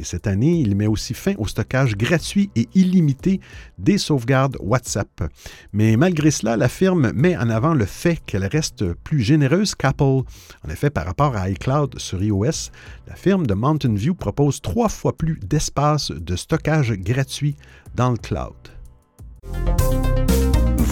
Et 0.00 0.04
cette 0.04 0.26
année, 0.26 0.60
il 0.60 0.74
met 0.74 0.86
aussi 0.86 1.14
fin 1.14 1.34
au 1.38 1.46
stockage 1.46 1.96
gratuit 1.96 2.50
et 2.56 2.68
illimité 2.74 3.40
des 3.78 3.98
sauvegardes 3.98 4.56
WhatsApp. 4.60 5.30
Mais 5.72 5.96
malgré 5.96 6.30
cela, 6.30 6.56
la 6.56 6.68
firme 6.68 7.12
met 7.12 7.36
en 7.36 7.48
avant 7.48 7.74
le 7.74 7.86
fait 7.86 8.18
qu'elle 8.26 8.46
reste 8.46 8.92
plus 9.04 9.20
généreuse 9.20 9.74
qu'Apple. 9.74 10.02
En 10.04 10.70
effet, 10.70 10.90
par 10.90 11.06
rapport 11.06 11.36
à 11.36 11.48
iCloud 11.48 11.98
sur 11.98 12.22
iOS, 12.22 12.70
la 13.06 13.14
firme 13.14 13.46
de 13.46 13.54
Mountain 13.54 13.94
View 13.94 14.14
propose 14.14 14.60
trois 14.60 14.88
fois 14.88 15.16
plus 15.16 15.38
d'espace 15.40 16.10
de 16.10 16.36
stockage 16.36 16.92
gratuit 16.92 17.56
dans 17.94 18.10
le 18.10 18.16
cloud. 18.16 18.54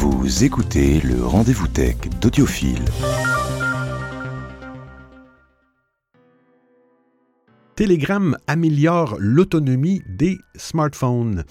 Vous 0.03 0.43
écoutez 0.43 1.01
le 1.01 1.25
rendez-vous 1.25 1.69
tech 1.69 1.95
d'Audiophile. 2.21 2.85
Telegram 7.77 8.37
améliore 8.49 9.15
l'autonomie 9.21 10.03
des 10.09 10.39
smartphones. 10.57 11.45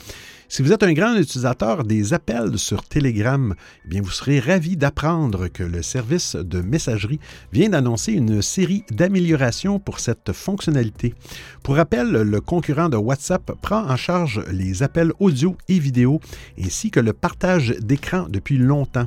Si 0.51 0.61
vous 0.61 0.73
êtes 0.73 0.83
un 0.83 0.91
grand 0.91 1.15
utilisateur 1.15 1.85
des 1.85 2.13
appels 2.13 2.59
sur 2.59 2.83
Telegram, 2.83 3.55
eh 3.85 3.87
bien 3.87 4.01
vous 4.01 4.11
serez 4.11 4.41
ravi 4.41 4.75
d'apprendre 4.75 5.47
que 5.47 5.63
le 5.63 5.81
service 5.81 6.35
de 6.35 6.59
messagerie 6.59 7.21
vient 7.53 7.69
d'annoncer 7.69 8.11
une 8.11 8.41
série 8.41 8.83
d'améliorations 8.91 9.79
pour 9.79 10.01
cette 10.01 10.33
fonctionnalité. 10.33 11.15
Pour 11.63 11.77
rappel, 11.77 12.11
le 12.11 12.41
concurrent 12.41 12.89
de 12.89 12.97
WhatsApp 12.97 13.49
prend 13.61 13.89
en 13.89 13.95
charge 13.95 14.43
les 14.51 14.83
appels 14.83 15.13
audio 15.21 15.55
et 15.69 15.79
vidéo 15.79 16.19
ainsi 16.61 16.91
que 16.91 16.99
le 16.99 17.13
partage 17.13 17.69
d'écran 17.79 18.27
depuis 18.27 18.57
longtemps. 18.57 19.05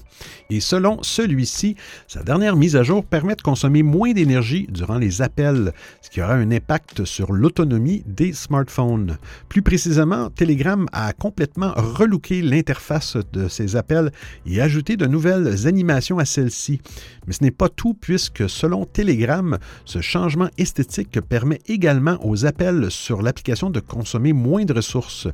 Et 0.48 0.61
selon 0.61 1.02
celui-ci, 1.02 1.76
sa 2.09 2.22
dernière 2.22 2.57
mise 2.57 2.74
à 2.74 2.85
jour 2.85 3.04
permet 3.04 3.37
de 3.37 3.42
consommer 3.42 3.83
moins 3.83 4.12
d'énergie 4.12 4.66
durant 4.70 4.96
les 4.96 5.20
appels, 5.20 5.74
ce 6.00 6.09
qui 6.09 6.22
aura 6.22 6.37
un 6.37 6.50
impact 6.50 7.04
sur 7.04 7.35
l'autonomie 7.35 8.02
des 8.07 8.33
smartphones. 8.33 9.18
Plus 9.50 9.61
précisément, 9.61 10.30
Telegram 10.30 10.87
a 10.92 11.12
complètement 11.35 11.73
relooké 11.75 12.42
l'interface 12.42 13.16
de 13.33 13.49
ces 13.49 13.75
appels 13.75 14.12
et 14.47 14.61
ajouté 14.61 14.97
de 14.97 15.07
nouvelles 15.07 15.66
animations 15.66 16.20
à 16.20 16.25
celle-ci. 16.25 16.81
Mais 17.27 17.33
ce 17.33 17.42
n'est 17.42 17.51
pas 17.51 17.68
tout 17.68 17.92
puisque 17.92 18.49
selon 18.49 18.85
Telegram, 18.85 19.59
ce 19.85 20.01
changement 20.01 20.49
esthétique 20.59 21.20
permet 21.20 21.59
également 21.66 22.18
aux 22.25 22.47
appels 22.47 22.88
sur 22.88 23.20
l'application 23.20 23.68
de 23.68 23.81
consommer 23.81 24.33
moins 24.33 24.64
de 24.64 24.75
ressources. 24.75 25.27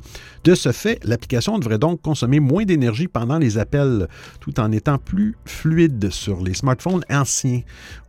De 0.43 0.55
ce 0.55 0.71
fait, 0.71 0.99
l'application 1.03 1.59
devrait 1.59 1.77
donc 1.77 2.01
consommer 2.01 2.39
moins 2.39 2.65
d'énergie 2.65 3.07
pendant 3.07 3.37
les 3.37 3.59
appels, 3.59 4.07
tout 4.39 4.59
en 4.59 4.71
étant 4.71 4.97
plus 4.97 5.35
fluide 5.45 6.09
sur 6.09 6.41
les 6.41 6.55
smartphones 6.55 7.05
anciens. 7.11 7.61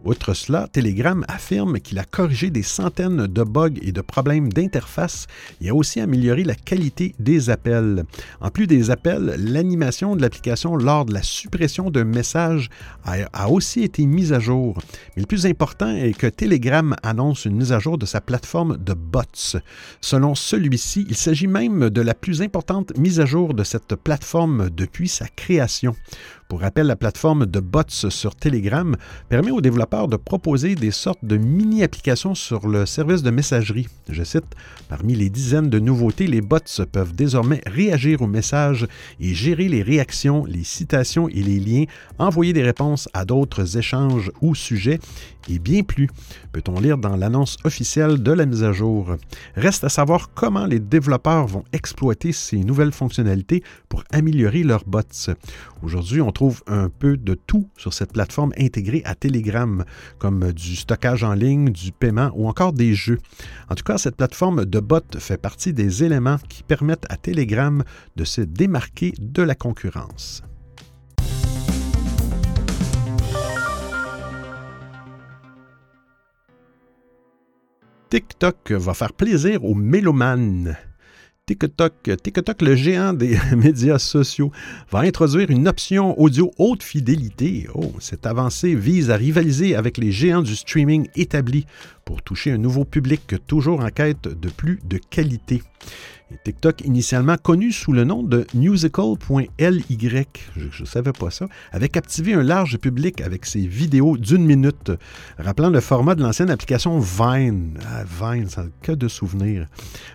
Outre 0.02 0.32
cela, 0.32 0.66
Telegram 0.72 1.26
affirme 1.28 1.78
qu'il 1.78 1.98
a 1.98 2.04
corrigé 2.04 2.48
des 2.48 2.62
centaines 2.62 3.26
de 3.26 3.42
bugs 3.42 3.78
et 3.82 3.92
de 3.92 4.00
problèmes 4.00 4.50
d'interface 4.50 5.26
et 5.60 5.68
a 5.68 5.74
aussi 5.74 6.00
amélioré 6.00 6.42
la 6.42 6.54
qualité 6.54 7.14
des 7.18 7.50
appels. 7.50 7.81
En 8.40 8.50
plus 8.50 8.66
des 8.66 8.90
appels, 8.90 9.34
l'animation 9.38 10.16
de 10.16 10.22
l'application 10.22 10.76
lors 10.76 11.04
de 11.04 11.14
la 11.14 11.22
suppression 11.22 11.90
d'un 11.90 12.04
message 12.04 12.70
a, 13.04 13.48
aussi 13.50 13.82
été 13.82 14.06
mise 14.06 14.32
à 14.32 14.40
jour. 14.40 14.78
Mais 15.16 15.22
le 15.22 15.26
plus 15.26 15.46
important 15.46 15.94
est 15.94 16.16
que 16.16 16.26
Telegram 16.26 16.94
annonce 17.02 17.44
une 17.44 17.56
mise 17.56 17.72
à 17.72 17.78
jour 17.78 17.98
de 17.98 18.06
sa 18.06 18.20
plateforme 18.20 18.78
de 18.78 18.94
bots. 18.94 19.22
Selon 20.00 20.34
celui-ci, 20.34 21.06
il 21.08 21.16
s'agit 21.16 21.46
même 21.46 21.90
de 21.90 22.00
la 22.00 22.14
plus 22.14 22.42
importante 22.42 22.96
mise 22.98 23.20
à 23.20 23.26
jour 23.26 23.54
de 23.54 23.64
cette 23.64 23.94
plateforme 23.96 24.70
depuis 24.70 25.08
sa 25.08 25.26
création. 25.28 25.94
Pour 26.52 26.60
rappel, 26.60 26.86
la 26.86 26.96
plateforme 26.96 27.46
de 27.46 27.60
bots 27.60 27.80
sur 27.88 28.36
Telegram 28.36 28.94
permet 29.30 29.50
aux 29.50 29.62
développeurs 29.62 30.06
de 30.06 30.16
proposer 30.16 30.74
des 30.74 30.90
sortes 30.90 31.24
de 31.24 31.38
mini-applications 31.38 32.34
sur 32.34 32.68
le 32.68 32.84
service 32.84 33.22
de 33.22 33.30
messagerie. 33.30 33.88
Je 34.10 34.22
cite, 34.22 34.44
Parmi 34.90 35.14
les 35.14 35.30
dizaines 35.30 35.70
de 35.70 35.78
nouveautés, 35.78 36.26
les 36.26 36.42
bots 36.42 36.58
peuvent 36.92 37.14
désormais 37.14 37.62
réagir 37.64 38.20
aux 38.20 38.26
messages 38.26 38.86
et 39.18 39.32
gérer 39.32 39.68
les 39.68 39.82
réactions, 39.82 40.44
les 40.44 40.62
citations 40.62 41.26
et 41.30 41.42
les 41.42 41.58
liens, 41.58 41.84
envoyer 42.18 42.52
des 42.52 42.62
réponses 42.62 43.08
à 43.14 43.24
d'autres 43.24 43.78
échanges 43.78 44.30
ou 44.42 44.54
sujets 44.54 45.00
et 45.48 45.58
bien 45.58 45.82
plus, 45.82 46.08
peut-on 46.52 46.78
lire 46.80 46.98
dans 46.98 47.16
l'annonce 47.16 47.56
officielle 47.64 48.22
de 48.22 48.32
la 48.32 48.46
mise 48.46 48.62
à 48.62 48.72
jour. 48.72 49.16
Reste 49.56 49.84
à 49.84 49.88
savoir 49.88 50.30
comment 50.34 50.66
les 50.66 50.78
développeurs 50.78 51.46
vont 51.46 51.64
exploiter 51.72 52.32
ces 52.32 52.58
nouvelles 52.58 52.92
fonctionnalités 52.92 53.62
pour 53.88 54.04
améliorer 54.12 54.62
leurs 54.62 54.84
bots. 54.84 55.00
Aujourd'hui, 55.82 56.20
on 56.20 56.30
trouve 56.30 56.62
un 56.66 56.88
peu 56.88 57.16
de 57.16 57.34
tout 57.34 57.68
sur 57.76 57.92
cette 57.92 58.12
plateforme 58.12 58.52
intégrée 58.58 59.02
à 59.04 59.14
Telegram, 59.14 59.84
comme 60.18 60.52
du 60.52 60.76
stockage 60.76 61.24
en 61.24 61.34
ligne, 61.34 61.70
du 61.70 61.92
paiement 61.92 62.30
ou 62.34 62.48
encore 62.48 62.72
des 62.72 62.94
jeux. 62.94 63.18
En 63.68 63.74
tout 63.74 63.84
cas, 63.84 63.98
cette 63.98 64.16
plateforme 64.16 64.64
de 64.64 64.80
bots 64.80 65.00
fait 65.18 65.40
partie 65.40 65.72
des 65.72 66.04
éléments 66.04 66.38
qui 66.48 66.62
permettent 66.62 67.06
à 67.08 67.16
Telegram 67.16 67.82
de 68.16 68.24
se 68.24 68.42
démarquer 68.42 69.14
de 69.18 69.42
la 69.42 69.54
concurrence. 69.54 70.42
TikTok 78.12 78.72
va 78.72 78.92
faire 78.92 79.14
plaisir 79.14 79.64
aux 79.64 79.74
mélomanes. 79.74 80.76
TikTok, 81.46 82.10
TikTok, 82.22 82.60
le 82.60 82.74
géant 82.74 83.14
des 83.14 83.38
médias 83.56 83.98
sociaux, 83.98 84.52
va 84.90 84.98
introduire 84.98 85.50
une 85.50 85.66
option 85.66 86.20
audio 86.20 86.50
haute 86.58 86.82
fidélité. 86.82 87.68
Oh, 87.74 87.90
cette 88.00 88.26
avancée 88.26 88.74
vise 88.74 89.10
à 89.10 89.16
rivaliser 89.16 89.76
avec 89.76 89.96
les 89.96 90.12
géants 90.12 90.42
du 90.42 90.54
streaming 90.54 91.08
établis 91.16 91.64
pour 92.04 92.20
toucher 92.20 92.52
un 92.52 92.58
nouveau 92.58 92.84
public 92.84 93.34
toujours 93.46 93.80
en 93.80 93.88
quête 93.88 94.28
de 94.28 94.50
plus 94.50 94.78
de 94.84 94.98
qualité. 94.98 95.62
TikTok, 96.44 96.82
initialement 96.84 97.36
connu 97.36 97.72
sous 97.72 97.92
le 97.92 98.04
nom 98.04 98.22
de 98.22 98.46
musical.ly, 98.54 100.26
je 100.56 100.84
savais 100.84 101.12
pas 101.12 101.30
ça, 101.30 101.46
avait 101.72 101.88
captivé 101.88 102.34
un 102.34 102.42
large 102.42 102.78
public 102.78 103.20
avec 103.20 103.46
ses 103.46 103.66
vidéos 103.66 104.16
d'une 104.16 104.44
minute, 104.44 104.92
rappelant 105.38 105.70
le 105.70 105.80
format 105.80 106.14
de 106.14 106.22
l'ancienne 106.22 106.50
application 106.50 106.98
Vine. 106.98 107.78
Ah, 107.86 108.04
Vine, 108.04 108.48
que 108.82 108.92
de 108.92 109.08
souvenirs. 109.08 109.66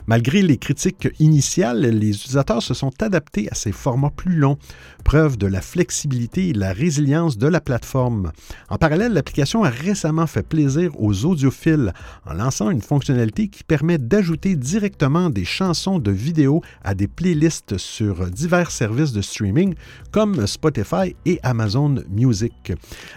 Malgré 0.07 0.41
les 0.41 0.57
critiques 0.57 1.07
initiales, 1.19 1.81
les 1.81 2.09
utilisateurs 2.09 2.61
se 2.61 2.73
sont 2.73 2.91
adaptés 3.01 3.49
à 3.51 3.55
ces 3.55 3.71
formats 3.71 4.11
plus 4.15 4.35
longs, 4.35 4.57
preuve 5.03 5.37
de 5.37 5.47
la 5.47 5.61
flexibilité 5.61 6.49
et 6.49 6.53
la 6.53 6.73
résilience 6.73 7.37
de 7.37 7.47
la 7.47 7.61
plateforme. 7.61 8.31
En 8.69 8.77
parallèle, 8.77 9.13
l'application 9.13 9.63
a 9.63 9.69
récemment 9.69 10.27
fait 10.27 10.45
plaisir 10.45 10.91
aux 10.99 11.25
audiophiles 11.25 11.93
en 12.25 12.33
lançant 12.33 12.69
une 12.69 12.81
fonctionnalité 12.81 13.47
qui 13.47 13.63
permet 13.63 13.97
d'ajouter 13.97 14.55
directement 14.55 15.29
des 15.29 15.45
chansons 15.45 15.99
vidéos 16.11 16.61
à 16.83 16.93
des 16.93 17.07
playlists 17.07 17.77
sur 17.77 18.29
divers 18.29 18.71
services 18.71 19.11
de 19.11 19.21
streaming 19.21 19.75
comme 20.11 20.47
Spotify 20.47 21.15
et 21.25 21.39
Amazon 21.43 21.95
Music. 22.09 22.73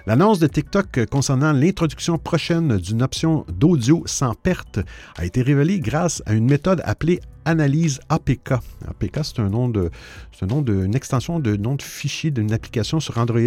L'annonce 0.07 0.39
de 0.39 0.47
TikTok 0.47 1.07
concernant 1.11 1.53
l'introduction 1.53 2.19
prochaine 2.19 2.79
d'une 2.79 3.03
option 3.03 3.45
d'audio 3.53 4.03
sans 4.07 4.35
perte 4.35 4.81
a 5.17 5.25
été 5.25 5.43
révélée 5.43 5.81
grâce 5.81 6.23
à 6.27 6.35
une 6.35 6.49
méthode 6.49 6.83
appelée 6.85 7.21
analyse 7.45 8.01
APK. 8.09 8.53
APK, 8.89 9.21
c'est 9.23 9.41
un 9.41 9.49
nom 9.49 9.69
de, 9.69 9.91
un 10.43 10.47
nom 10.47 10.63
d'une 10.63 10.95
extension 10.95 11.39
de 11.39 11.57
nom 11.57 11.75
de 11.75 11.83
fichier 11.83 12.31
d'une 12.31 12.53
application 12.53 13.01
sur 13.01 13.19
Android. 13.19 13.41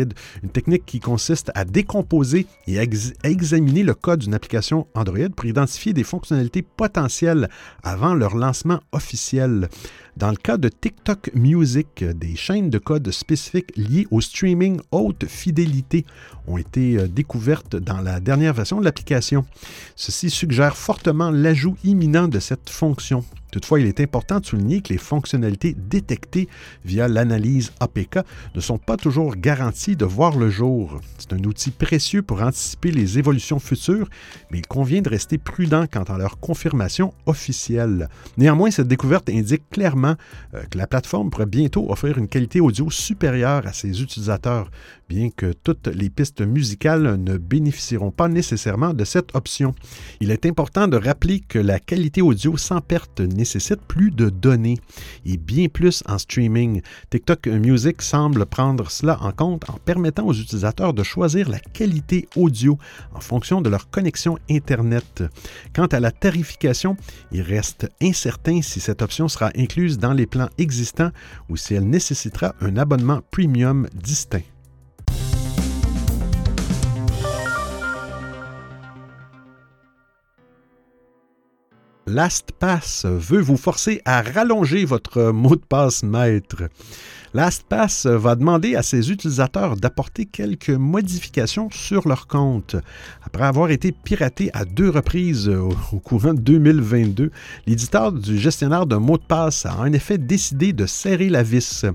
Une 0.44 0.50
technique 0.50 0.86
qui 0.86 1.00
consiste 1.00 1.52
à 1.56 1.66
décomposer 1.66 2.46
et 2.68 2.80
à, 2.80 2.84
examiner 3.24 3.84
le 3.84 3.94
code 3.94 4.20
d'une 4.20 4.34
application 4.34 4.88
Android 4.94 5.30
pour 5.36 5.46
identifier 5.46 5.94
des 5.94 6.04
fonctionnalités 6.04 6.62
potentielles 6.62 7.50
avant 7.84 8.14
leur 8.14 8.36
lancement 8.36 8.80
officiel. 8.92 9.70
Dans 10.16 10.30
le 10.30 10.36
cas 10.36 10.58
de 10.58 10.70
TikTok 10.70 11.32
Music, 11.34 12.04
des 12.04 12.36
chaînes 12.36 12.70
de 12.70 12.78
code 12.78 13.10
spécifiques 13.10 13.76
liées 13.76 14.06
au 14.12 14.22
streaming 14.22 14.80
haute 14.92 15.26
fidélité 15.28 16.06
ont 16.48 16.60
été 16.60 16.98
euh, 16.98 17.08
découvertes 17.08 17.76
dans 17.76 18.00
la 18.00 18.20
dernière 18.20 18.54
version 18.54 18.80
de 18.80 18.86
l'application. 18.86 19.44
Ceci 19.96 20.30
suggère 20.30 20.78
fortement 20.78 21.32
l'ajout 21.32 21.78
imminent 21.84 22.28
de 22.28 22.40
cette 22.40 22.70
fonction. 22.70 23.26
Toutefois, 23.54 23.80
il 23.80 23.86
est 23.86 24.00
important 24.00 24.40
de 24.40 24.46
souligner 24.48 24.82
que 24.82 24.92
les 24.92 24.98
fonctionnalités 24.98 25.76
détectées 25.78 26.50
via 26.86 27.08
l'analyse 27.08 27.72
APK 27.80 28.18
ne 28.56 28.60
sont 28.60 28.80
pas 28.80 28.98
toujours 28.98 29.36
garanties 29.36 29.96
de 29.96 30.06
voir 30.06 30.40
le 30.40 30.50
jour. 30.50 31.00
C'est 31.20 31.34
un 31.34 31.44
outil 31.44 31.70
précieux 31.70 32.24
pour 32.24 32.42
anticiper 32.42 32.90
les 32.90 33.20
évolutions 33.20 33.60
futures, 33.60 34.10
mais 34.50 34.58
il 34.58 34.66
convient 34.66 35.04
de 35.04 35.10
rester 35.10 35.38
prudent 35.38 35.86
quant 35.86 36.02
à 36.02 36.18
leur 36.18 36.40
confirmation 36.40 37.14
officielle. 37.28 38.10
Néanmoins, 38.38 38.72
cette 38.72 38.88
découverte 38.88 39.30
indique 39.30 39.70
clairement 39.70 40.16
euh, 40.56 40.64
que 40.72 40.80
la 40.80 40.88
plateforme 40.88 41.30
pourrait 41.30 41.46
bientôt 41.46 41.92
offrir 41.92 42.18
une 42.18 42.30
qualité 42.30 42.60
audio 42.60 42.90
supérieure 42.90 43.68
à 43.68 43.74
ses 43.74 44.02
utilisateurs, 44.02 44.72
bien 45.08 45.30
que 45.30 45.54
toutes 45.54 45.90
les 45.90 46.10
pistes 46.10 46.42
musicales 46.42 47.18
ne 47.22 47.38
bénéficieront 47.38 48.10
pas 48.10 48.30
nécessairement 48.30 48.96
de 48.96 49.06
cette 49.06 49.36
option. 49.36 49.76
Il 50.22 50.32
est 50.32 50.48
important 50.48 50.88
de 50.88 50.98
rappeler 50.98 51.40
que 51.40 51.60
la 51.60 51.80
qualité 51.80 52.24
audio 52.24 52.58
sans 52.58 52.82
perte 52.82 53.22
nécessite 53.44 53.82
plus 53.82 54.10
de 54.10 54.30
données 54.30 54.78
et 55.26 55.36
bien 55.36 55.68
plus 55.68 56.02
en 56.08 56.18
streaming. 56.18 56.82
TikTok 57.10 57.48
Music 57.48 58.02
semble 58.02 58.46
prendre 58.46 58.90
cela 58.90 59.18
en 59.22 59.34
compte 59.34 59.70
en 59.70 59.74
permettant 59.84 60.26
aux 60.26 60.34
utilisateurs 60.34 60.94
de 60.94 61.04
choisir 61.04 61.50
la 61.50 61.60
qualité 61.60 62.30
audio 62.38 62.78
en 63.14 63.20
fonction 63.20 63.60
de 63.60 63.70
leur 63.70 63.90
connexion 63.90 64.38
Internet. 64.50 65.24
Quant 65.76 65.88
à 65.88 66.00
la 66.00 66.12
tarification, 66.12 66.96
il 67.34 67.42
reste 67.42 67.90
incertain 68.02 68.62
si 68.62 68.80
cette 68.80 69.02
option 69.02 69.28
sera 69.28 69.52
incluse 69.58 69.98
dans 69.98 70.14
les 70.14 70.26
plans 70.26 70.50
existants 70.58 71.12
ou 71.50 71.58
si 71.58 71.74
elle 71.74 71.90
nécessitera 71.90 72.56
un 72.62 72.78
abonnement 72.78 73.20
premium 73.30 73.90
distinct. 73.94 74.53
LastPass 82.06 83.06
veut 83.06 83.42
vous 83.42 83.58
forcer 83.58 84.02
à 84.06 84.22
rallonger 84.22 84.86
votre 84.86 85.32
mot 85.32 85.56
de 85.56 85.62
passe 85.62 86.04
maître. 86.04 86.64
LastPass 87.36 88.06
va 88.06 88.36
demander 88.36 88.76
à 88.76 88.84
ses 88.84 89.10
utilisateurs 89.10 89.76
d'apporter 89.76 90.28
quelques 90.28 90.70
modifications 90.70 91.72
sur 91.72 92.08
leur 92.08 92.28
compte. 92.28 92.76
Après 93.26 93.46
avoir 93.46 93.72
été 93.72 93.92
piraté 93.92 94.52
à 94.54 94.66
deux 94.66 94.92
reprises 94.92 95.50
au 95.50 96.00
courant 96.00 96.36
de 96.36 96.42
2022, 96.42 97.32
l'éditeur 97.66 98.12
du 98.12 98.38
gestionnaire 98.38 98.86
de 98.86 98.98
mots 98.98 99.18
de 99.18 99.24
passe 99.24 99.66
a 99.66 99.80
en 99.80 99.92
effet 99.94 100.20
décidé 100.20 100.74
de 100.74 100.86
serrer 100.86 101.30
la 101.30 101.42
vis. 101.42 101.86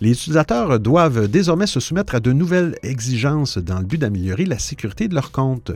Les 0.00 0.12
utilisateurs 0.12 0.78
doivent 0.78 1.26
désormais 1.26 1.66
se 1.66 1.80
soumettre 1.80 2.14
à 2.14 2.20
de 2.20 2.32
nouvelles 2.32 2.76
exigences 2.84 3.58
dans 3.58 3.80
le 3.80 3.84
but 3.84 3.98
d'améliorer 3.98 4.44
la 4.44 4.60
sécurité 4.60 5.08
de 5.08 5.16
leur 5.16 5.32
compte. 5.32 5.72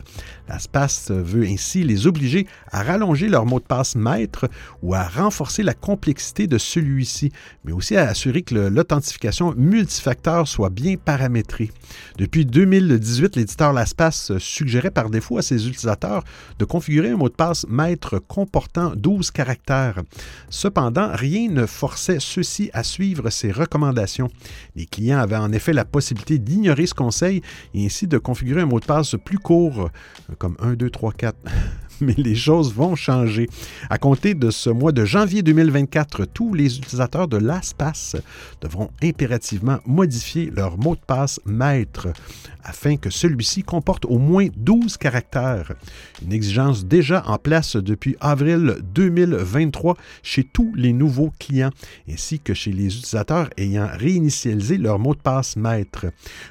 LastPass 0.47 1.11
veut 1.11 1.45
ainsi 1.45 1.83
les 1.83 2.07
obliger 2.07 2.47
à 2.71 2.81
rallonger 2.81 3.27
leur 3.27 3.45
mot 3.45 3.59
de 3.59 3.65
passe 3.65 3.95
maître 3.95 4.49
ou 4.81 4.93
à 4.93 5.03
renforcer 5.03 5.63
la 5.63 5.73
complexité 5.73 6.47
de 6.47 6.57
celui-ci, 6.57 7.33
mais 7.65 7.73
aussi 7.73 7.97
à 7.97 8.07
assurer 8.07 8.41
que 8.41 8.55
l'authentification 9.01 9.55
multifacteur 9.57 10.47
soit 10.47 10.69
bien 10.69 10.95
paramétrée. 10.95 11.71
Depuis 12.19 12.45
2018, 12.45 13.35
l'éditeur 13.35 13.73
LastPass 13.73 14.37
suggérait 14.37 14.91
par 14.91 15.09
défaut 15.09 15.39
à 15.39 15.41
ses 15.41 15.67
utilisateurs 15.67 16.23
de 16.59 16.65
configurer 16.65 17.09
un 17.09 17.17
mot 17.17 17.27
de 17.27 17.33
passe 17.33 17.65
maître 17.67 18.19
comportant 18.19 18.93
12 18.95 19.31
caractères. 19.31 20.03
Cependant, 20.49 21.09
rien 21.13 21.49
ne 21.49 21.65
forçait 21.65 22.19
ceux-ci 22.19 22.69
à 22.73 22.83
suivre 22.83 23.31
ces 23.31 23.51
recommandations. 23.51 24.29
Les 24.75 24.85
clients 24.85 25.19
avaient 25.19 25.35
en 25.35 25.51
effet 25.51 25.73
la 25.73 25.85
possibilité 25.85 26.37
d'ignorer 26.37 26.85
ce 26.85 26.93
conseil 26.93 27.41
et 27.73 27.83
ainsi 27.83 28.05
de 28.05 28.19
configurer 28.19 28.61
un 28.61 28.67
mot 28.67 28.79
de 28.79 28.85
passe 28.85 29.15
plus 29.25 29.39
court, 29.39 29.89
comme 30.37 30.55
1, 30.59 30.73
2, 30.73 30.89
3, 30.91 31.13
4 31.13 31.37
mais 32.05 32.15
les 32.17 32.35
choses 32.35 32.73
vont 32.73 32.95
changer. 32.95 33.49
À 33.89 33.97
compter 33.97 34.33
de 34.33 34.49
ce 34.49 34.69
mois 34.69 34.91
de 34.91 35.05
janvier 35.05 35.43
2024, 35.43 36.25
tous 36.25 36.53
les 36.53 36.77
utilisateurs 36.77 37.27
de 37.27 37.37
LastPass 37.37 38.15
devront 38.61 38.89
impérativement 39.03 39.79
modifier 39.85 40.51
leur 40.55 40.77
mot 40.77 40.95
de 40.95 41.01
passe 41.05 41.39
maître 41.45 42.07
afin 42.63 42.97
que 42.97 43.09
celui-ci 43.09 43.63
comporte 43.63 44.05
au 44.05 44.17
moins 44.17 44.47
12 44.55 44.97
caractères, 44.97 45.73
une 46.23 46.33
exigence 46.33 46.85
déjà 46.85 47.23
en 47.27 47.37
place 47.37 47.75
depuis 47.75 48.15
avril 48.19 48.77
2023 48.93 49.97
chez 50.23 50.43
tous 50.43 50.73
les 50.75 50.93
nouveaux 50.93 51.31
clients, 51.39 51.71
ainsi 52.09 52.39
que 52.39 52.53
chez 52.53 52.71
les 52.71 52.85
utilisateurs 52.85 53.49
ayant 53.57 53.89
réinitialisé 53.91 54.77
leur 54.77 54.99
mot 54.99 55.15
de 55.15 55.19
passe 55.19 55.55
maître. 55.55 56.07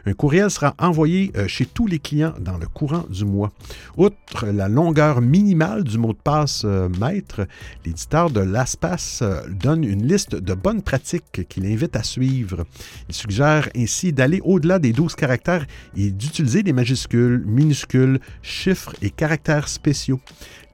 Un 0.07 0.13
courriel 0.15 0.51
sera 0.51 0.75
envoyé 0.79 1.33
euh, 1.37 1.47
chez 1.49 1.67
tous 1.67 1.87
les 1.87 1.99
clients 1.99 2.35
dans 2.41 2.59
le 2.59 2.67
courant 2.67 3.05
du 3.09 3.25
mois. 3.25 3.51
Outre 3.97 4.47
la 4.47 4.69
longueur 4.69 5.21
minimale 5.21 5.40
minimale 5.41 5.85
du 5.85 5.97
mot 5.97 6.13
de 6.13 6.19
passe 6.19 6.63
euh, 6.67 6.91
maître, 7.01 7.47
l'éditeur 7.87 8.31
de 8.31 8.41
LastPass 8.41 9.21
euh, 9.23 9.41
donne 9.49 9.85
une 9.85 10.07
liste 10.07 10.35
de 10.35 10.53
bonnes 10.53 10.83
pratiques 10.83 11.49
qu'il 11.49 11.65
invite 11.65 11.97
à 11.97 12.03
suivre. 12.03 12.67
Il 13.09 13.15
suggère 13.15 13.71
ainsi 13.75 14.13
d'aller 14.13 14.43
au-delà 14.45 14.79
des 14.79 14.93
12 14.93 15.15
caractères 15.15 15.67
et 15.97 16.11
d'utiliser 16.11 16.63
des 16.63 16.75
majuscules, 16.75 17.43
minuscules, 17.47 18.21
chiffres 18.43 18.95
et 19.01 19.09
caractères 19.09 19.69
spéciaux. 19.69 20.21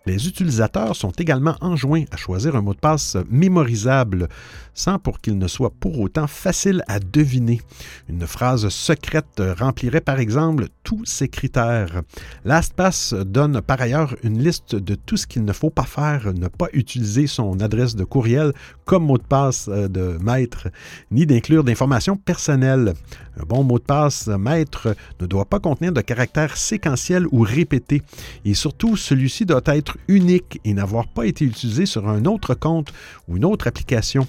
Les 0.07 0.29
utilisateurs 0.29 0.95
sont 0.95 1.11
également 1.11 1.57
enjoints 1.61 2.05
à 2.13 2.17
choisir 2.17 2.55
un 2.55 2.63
mot 2.63 2.75
de 2.75 2.79
passe 2.79 3.17
mémorisable, 3.29 4.29
sans 4.73 5.01
pour 5.01 5.21
qu'il 5.21 5.37
ne 5.37 5.49
soit 5.49 5.73
pour 5.81 5.99
autant 5.99 6.29
facile 6.29 6.85
à 6.87 7.01
deviner. 7.01 7.61
Une 8.09 8.25
phrase 8.27 8.69
secrète 8.69 9.43
remplirait 9.59 10.01
par 10.01 10.21
exemple 10.21 10.69
tous 10.85 11.05
ces 11.05 11.29
critères. 11.29 12.03
LastPass 12.45 13.15
donne 13.15 13.61
par 13.61 13.81
ailleurs 13.81 14.15
une 14.23 14.41
liste 14.41 14.77
de 14.77 14.95
tout 14.95 15.17
ce 15.17 15.27
qu'il 15.27 15.45
ne 15.45 15.53
faut 15.53 15.71
pas 15.71 15.83
faire, 15.83 16.33
ne 16.33 16.47
pas 16.47 16.69
utiliser 16.73 17.27
son 17.27 17.59
adresse 17.61 17.97
de 17.97 18.05
courriel 18.05 18.53
comme 18.85 19.07
mot 19.07 19.19
de 19.19 19.25
passe 19.25 19.69
euh, 19.69 19.89
de 19.89 20.17
maître, 20.23 20.69
ni 21.11 21.27
d'inclure 21.27 21.65
d'informations 21.65 22.17
personnelles. 22.17 22.95
Un 23.41 23.45
bon 23.45 23.65
mot 23.65 23.79
de 23.79 23.85
passe 23.85 24.29
maître 24.29 24.95
ne 25.21 25.27
doit 25.27 25.45
pas 25.45 25.59
contenir 25.59 25.93
de 25.93 26.01
caractères 26.01 26.57
séquentiels 26.57 27.27
ou 27.33 27.41
répétés, 27.41 28.03
et 28.45 28.55
surtout 28.55 28.97
celui-ci 28.97 29.45
doit 29.45 29.63
être 29.67 29.96
unique 30.09 30.61
et 30.65 30.75
n'avoir 30.75 31.09
pas 31.09 31.27
été 31.27 31.45
utilisé 31.45 31.87
sur 31.87 32.09
un 32.09 32.25
autre 32.25 32.55
compte 32.55 32.93
ou 33.29 33.37
une 33.37 33.45
autre 33.45 33.67
application. 33.67 34.27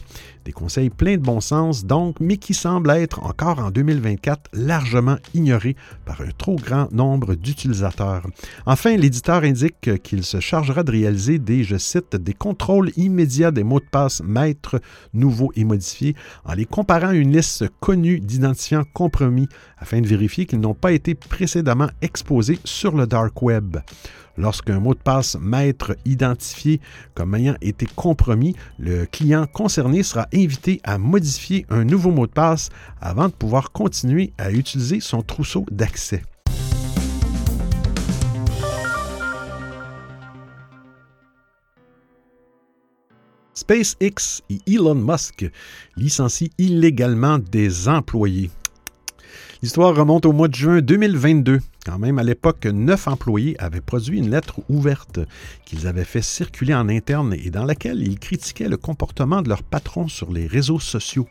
Des 0.47 0.53
conseils 0.53 0.89
pleins 0.89 1.17
de 1.17 1.21
bon 1.21 1.41
sens 1.41 1.83
donc, 1.83 2.21
mais 2.21 2.37
qui 2.37 2.53
semblent 2.53 2.91
être 2.91 3.21
encore 3.21 3.59
en 3.59 3.69
2024 3.69 4.51
largement 4.53 5.17
ignorés 5.33 5.75
par 6.05 6.21
un 6.21 6.29
trop 6.37 6.55
grand 6.55 6.89
nombre 6.93 7.35
d'utilisateurs. 7.35 8.25
Enfin, 8.65 8.95
l'éditeur 8.95 9.43
indique 9.43 10.01
qu'il 10.03 10.23
se 10.23 10.39
chargera 10.39 10.83
de 10.83 10.91
réaliser 10.91 11.37
des, 11.37 11.65
je 11.65 11.75
cite, 11.75 12.15
des 12.15 12.33
contrôles 12.33 12.91
immédiats 12.95 13.51
des 13.51 13.65
mots 13.65 13.81
de 13.81 13.85
passe 13.91 14.23
maîtres 14.23 14.79
nouveaux 15.13 15.51
et 15.57 15.65
modifiés 15.65 16.15
en 16.45 16.53
les 16.53 16.63
comparant 16.63 17.09
à 17.09 17.13
une 17.15 17.35
liste 17.35 17.65
connue 17.81 18.21
d'identifiants 18.21 18.85
compromis 18.93 19.49
afin 19.77 19.99
de 19.99 20.07
vérifier 20.07 20.45
qu'ils 20.45 20.61
n'ont 20.61 20.73
pas 20.73 20.93
été 20.93 21.13
précédemment 21.13 21.89
exposés 22.01 22.59
sur 22.63 22.95
le 22.95 23.05
dark 23.05 23.41
web. 23.41 23.79
Lorsqu'un 24.37 24.79
mot 24.79 24.93
de 24.93 24.99
passe 24.99 25.35
maître 25.41 25.95
identifié 26.05 26.79
comme 27.15 27.33
ayant 27.33 27.55
été 27.59 27.87
compromis, 27.95 28.55
le 28.77 29.05
client 29.05 29.47
concerné 29.47 30.03
sera 30.03 30.27
invité 30.37 30.79
à 30.83 30.97
modifier 30.97 31.65
un 31.69 31.83
nouveau 31.83 32.11
mot 32.11 32.27
de 32.27 32.31
passe 32.31 32.69
avant 33.01 33.27
de 33.27 33.33
pouvoir 33.33 33.71
continuer 33.71 34.33
à 34.37 34.51
utiliser 34.51 34.99
son 34.99 35.21
trousseau 35.21 35.65
d'accès. 35.71 36.21
SpaceX 43.53 44.43
et 44.49 44.59
Elon 44.67 44.95
Musk 44.95 45.49
licencient 45.95 46.49
illégalement 46.57 47.39
des 47.39 47.87
employés. 47.87 48.51
L'histoire 49.61 49.95
remonte 49.95 50.25
au 50.25 50.31
mois 50.31 50.47
de 50.47 50.55
juin 50.55 50.81
2022 50.81 51.59
Quand 51.87 51.99
même, 51.99 52.19
à 52.19 52.23
l'époque, 52.23 52.65
neuf 52.65 53.07
employés 53.07 53.55
avaient 53.59 53.79
produit 53.79 54.17
une 54.17 54.29
lettre 54.29 54.59
ouverte 54.67 55.21
qu'ils 55.63 55.87
avaient 55.87 56.03
fait 56.03 56.21
circuler 56.21 56.75
en 56.75 56.89
interne 56.89 57.33
et 57.33 57.49
dans 57.49 57.63
laquelle 57.63 58.05
ils 58.05 58.19
critiquaient 58.19 58.67
le 58.67 58.75
comportement 58.75 59.41
de 59.41 59.47
leur 59.47 59.63
patron 59.63 60.09
sur 60.09 60.33
les 60.33 60.47
réseaux 60.47 60.81
sociaux. 60.81 61.29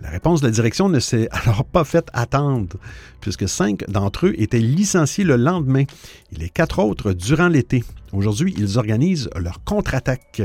La 0.00 0.08
réponse 0.08 0.40
de 0.40 0.46
la 0.46 0.52
direction 0.52 0.88
ne 0.88 1.00
s'est 1.00 1.28
alors 1.32 1.66
pas 1.66 1.84
faite 1.84 2.08
attendre, 2.14 2.78
puisque 3.20 3.46
cinq 3.46 3.84
d'entre 3.88 4.28
eux 4.28 4.34
étaient 4.38 4.58
licenciés 4.58 5.24
le 5.24 5.36
lendemain 5.36 5.84
et 6.32 6.38
les 6.38 6.48
quatre 6.48 6.78
autres 6.78 7.12
durant 7.12 7.48
l'été. 7.48 7.84
Aujourd'hui, 8.12 8.54
ils 8.58 8.76
organisent 8.76 9.30
leur 9.36 9.62
contre-attaque. 9.62 10.42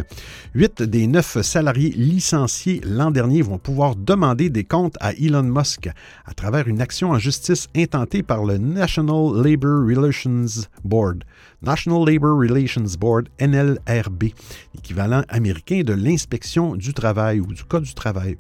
Huit 0.54 0.84
des 0.84 1.08
neuf 1.08 1.42
salariés 1.42 1.90
licenciés 1.90 2.80
l'an 2.84 3.10
dernier 3.10 3.42
vont 3.42 3.58
pouvoir 3.58 3.96
demander 3.96 4.50
des 4.50 4.64
comptes 4.64 4.98
à 5.00 5.14
Elon 5.14 5.42
Musk 5.42 5.90
à 6.26 6.34
travers 6.36 6.68
une 6.68 6.80
action 6.80 7.12
en 7.12 7.18
justice 7.18 7.68
intentée 7.76 8.22
par 8.22 8.46
le 8.46 8.60
National 8.60 9.42
Labor 9.46 9.86
Relations 9.86 10.68
Board. 10.84 11.24
National 11.62 12.06
Labor 12.06 12.38
Relations 12.38 12.98
Board, 13.00 13.30
NLRB, 13.40 14.26
équivalent 14.76 15.24
américain 15.30 15.82
de 15.84 15.94
l'inspection 15.94 16.76
du 16.76 16.94
travail 16.94 17.40
ou 17.40 17.48
du 17.48 17.64
Code 17.64 17.84
du 17.84 17.94
travail. 17.94 18.38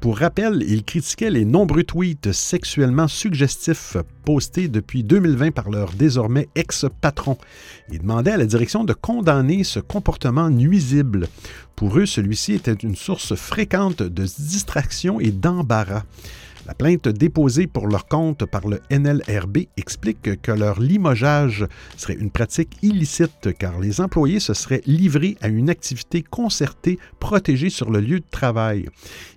Pour 0.00 0.18
rappel, 0.18 0.64
il 0.66 0.84
critiquait 0.84 1.30
les 1.30 1.44
nombreux 1.44 1.84
tweets 1.84 2.32
sexuellement 2.32 3.08
suggestifs 3.08 3.96
postés 4.24 4.68
depuis 4.68 5.02
2020 5.02 5.52
par 5.52 5.70
leur 5.70 5.92
désormais 5.92 6.48
ex-patron. 6.54 7.36
Il 7.90 8.00
demandait 8.00 8.32
à 8.32 8.36
la 8.36 8.46
direction 8.46 8.84
de 8.84 8.92
condamner 8.92 9.64
ce 9.64 9.80
comportement 9.80 10.50
nuisible. 10.50 11.28
Pour 11.76 11.98
eux, 11.98 12.06
celui-ci 12.06 12.54
était 12.54 12.72
une 12.72 12.96
source 12.96 13.34
fréquente 13.34 14.02
de 14.02 14.24
distraction 14.24 15.20
et 15.20 15.30
d'embarras. 15.30 16.02
La 16.68 16.74
plainte 16.74 17.08
déposée 17.08 17.66
pour 17.66 17.88
leur 17.88 18.08
compte 18.08 18.44
par 18.44 18.68
le 18.68 18.82
NLRB 18.90 19.60
explique 19.78 20.42
que 20.42 20.52
leur 20.52 20.80
limogeage 20.80 21.66
serait 21.96 22.12
une 22.20 22.30
pratique 22.30 22.76
illicite 22.82 23.56
car 23.58 23.80
les 23.80 24.02
employés 24.02 24.38
se 24.38 24.52
seraient 24.52 24.82
livrés 24.84 25.38
à 25.40 25.48
une 25.48 25.70
activité 25.70 26.22
concertée 26.22 26.98
protégée 27.20 27.70
sur 27.70 27.90
le 27.90 28.00
lieu 28.00 28.20
de 28.20 28.26
travail. 28.30 28.84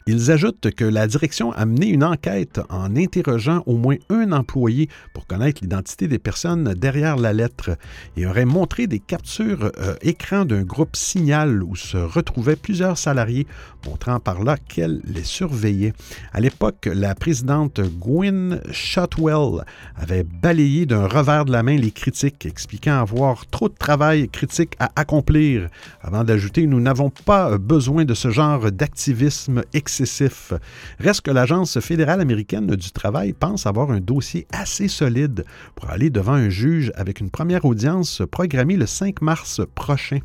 Ils 0.08 0.30
ajoutent 0.30 0.72
que 0.72 0.84
la 0.84 1.08
direction 1.08 1.54
a 1.54 1.66
mené 1.66 1.88
une 1.88 2.04
enquête 2.04 2.60
en 2.70 2.98
interrogeant 2.98 3.64
au 3.66 3.78
moins 3.78 3.96
un 4.10 4.34
employé 4.34 4.90
pour 5.14 5.26
connaître 5.26 5.62
l'identité 5.62 6.10
des 6.10 6.20
personnes 6.20 6.74
derrière 6.74 7.16
la 7.16 7.32
lettre 7.32 7.78
et 8.18 8.26
aurait 8.26 8.46
montré 8.46 8.88
des 8.88 9.00
captures 9.00 9.72
euh, 9.78 9.96
écran 10.02 10.44
d'un 10.44 10.64
groupe 10.64 10.98
Signal 10.98 11.64
où 11.64 11.78
se 11.78 11.98
retrouvaient 11.98 12.58
plusieurs 12.58 12.98
salariés, 12.98 13.48
montrant 13.86 14.20
par 14.20 14.44
là 14.44 14.58
qu'elle 14.58 15.02
les 15.06 15.24
surveillait. 15.24 15.94
À 16.34 16.42
l'époque, 16.42 16.90
la 16.92 17.16
présidente 17.22 17.80
Gwynne 18.00 18.62
Shotwell 18.72 19.64
avait 19.96 20.24
balayé 20.24 20.88
d'un 20.88 21.06
revers 21.06 21.46
de 21.46 21.52
la 21.52 21.62
main 21.62 21.78
les 21.78 21.92
critiques, 21.92 22.48
expliquant 22.48 23.00
avoir 23.00 23.46
trop 23.46 23.70
de 23.70 23.76
travail 23.76 24.28
critique 24.28 24.74
à 24.80 24.90
accomplir, 24.96 25.70
avant 26.02 26.24
d'ajouter 26.24 26.66
Nous 26.66 26.80
n'avons 26.80 27.12
pas 27.12 27.60
besoin 27.60 28.06
de 28.06 28.16
ce 28.16 28.32
genre 28.32 28.72
d'activisme 28.72 29.62
excessif. 29.76 30.52
Reste 31.00 31.22
que 31.22 31.30
l'Agence 31.30 31.80
fédérale 31.80 32.22
américaine 32.22 32.76
du 32.76 32.90
travail 32.90 33.34
pense 33.34 33.68
avoir 33.68 33.92
un 33.92 34.00
dossier 34.00 34.48
assez 34.52 34.88
solide 34.88 35.46
pour 35.76 35.92
aller 35.92 36.10
devant 36.10 36.34
un 36.34 36.50
juge 36.50 36.92
avec 36.96 37.20
une 37.20 37.30
première 37.30 37.66
audience 37.66 38.24
programmée 38.32 38.78
le 38.78 38.88
5 38.88 39.22
mars 39.22 39.62
prochain. 39.76 40.22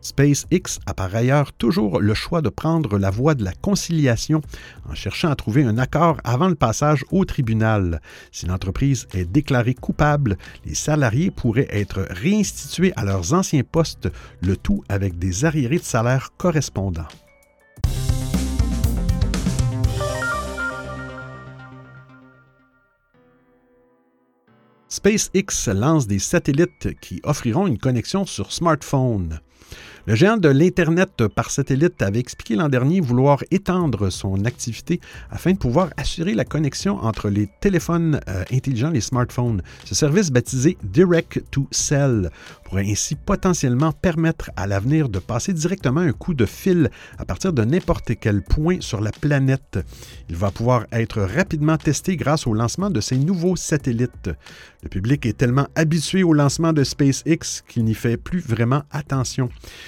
SpaceX 0.00 0.78
a 0.86 0.94
par 0.94 1.14
ailleurs 1.14 1.52
toujours 1.52 2.00
le 2.00 2.14
choix 2.14 2.40
de 2.40 2.48
prendre 2.48 2.98
la 2.98 3.10
voie 3.10 3.34
de 3.34 3.44
la 3.44 3.52
conciliation 3.52 4.40
en 4.88 4.94
cherchant 4.94 5.28
à 5.28 5.34
trouver 5.34 5.64
un 5.64 5.76
accord 5.76 6.18
avant 6.24 6.37
le 6.46 6.54
passage 6.54 7.04
au 7.10 7.24
tribunal. 7.24 8.00
Si 8.30 8.46
l'entreprise 8.46 9.08
est 9.12 9.24
déclarée 9.24 9.74
coupable, 9.74 10.38
les 10.64 10.74
salariés 10.74 11.32
pourraient 11.32 11.66
être 11.70 12.06
réinstitués 12.10 12.92
à 12.94 13.04
leurs 13.04 13.32
anciens 13.32 13.64
postes, 13.64 14.08
le 14.40 14.56
tout 14.56 14.84
avec 14.88 15.18
des 15.18 15.44
arriérés 15.44 15.78
de 15.78 15.82
salaire 15.82 16.30
correspondants. 16.36 17.08
SpaceX 24.88 25.72
lance 25.74 26.06
des 26.06 26.18
satellites 26.18 26.98
qui 27.00 27.20
offriront 27.22 27.66
une 27.66 27.78
connexion 27.78 28.24
sur 28.24 28.52
smartphone. 28.52 29.40
Le 30.08 30.14
géant 30.14 30.38
de 30.38 30.48
l'Internet 30.48 31.26
par 31.34 31.50
satellite 31.50 32.00
avait 32.00 32.18
expliqué 32.18 32.54
l'an 32.54 32.70
dernier 32.70 33.02
vouloir 33.02 33.44
étendre 33.50 34.08
son 34.08 34.46
activité 34.46 35.02
afin 35.30 35.52
de 35.52 35.58
pouvoir 35.58 35.90
assurer 35.98 36.32
la 36.32 36.46
connexion 36.46 36.96
entre 37.04 37.28
les 37.28 37.46
téléphones 37.60 38.18
euh, 38.26 38.42
intelligents, 38.50 38.88
les 38.88 39.02
smartphones. 39.02 39.60
Ce 39.84 39.94
service 39.94 40.30
baptisé 40.30 40.78
Direct 40.82 41.42
to 41.50 41.68
Cell 41.72 42.30
pourrait 42.64 42.90
ainsi 42.90 43.16
potentiellement 43.16 43.92
permettre 43.92 44.50
à 44.56 44.66
l'avenir 44.66 45.10
de 45.10 45.18
passer 45.18 45.52
directement 45.52 46.00
un 46.00 46.12
coup 46.12 46.32
de 46.32 46.46
fil 46.46 46.88
à 47.18 47.26
partir 47.26 47.52
de 47.52 47.62
n'importe 47.62 48.12
quel 48.18 48.40
point 48.40 48.78
sur 48.80 49.02
la 49.02 49.10
planète. 49.10 49.78
Il 50.30 50.36
va 50.36 50.50
pouvoir 50.50 50.86
être 50.90 51.20
rapidement 51.20 51.76
testé 51.76 52.16
grâce 52.16 52.46
au 52.46 52.54
lancement 52.54 52.88
de 52.88 53.02
ces 53.02 53.18
nouveaux 53.18 53.56
satellites. 53.56 54.30
Le 54.82 54.88
public 54.88 55.26
est 55.26 55.36
tellement 55.36 55.66
habitué 55.74 56.22
au 56.22 56.32
lancement 56.32 56.72
de 56.72 56.82
SpaceX 56.82 57.62
qu'il 57.68 57.84
n'y 57.84 57.94
fait 57.94 58.16
plus 58.16 58.40
vraiment 58.40 58.84
attention. 58.90 59.50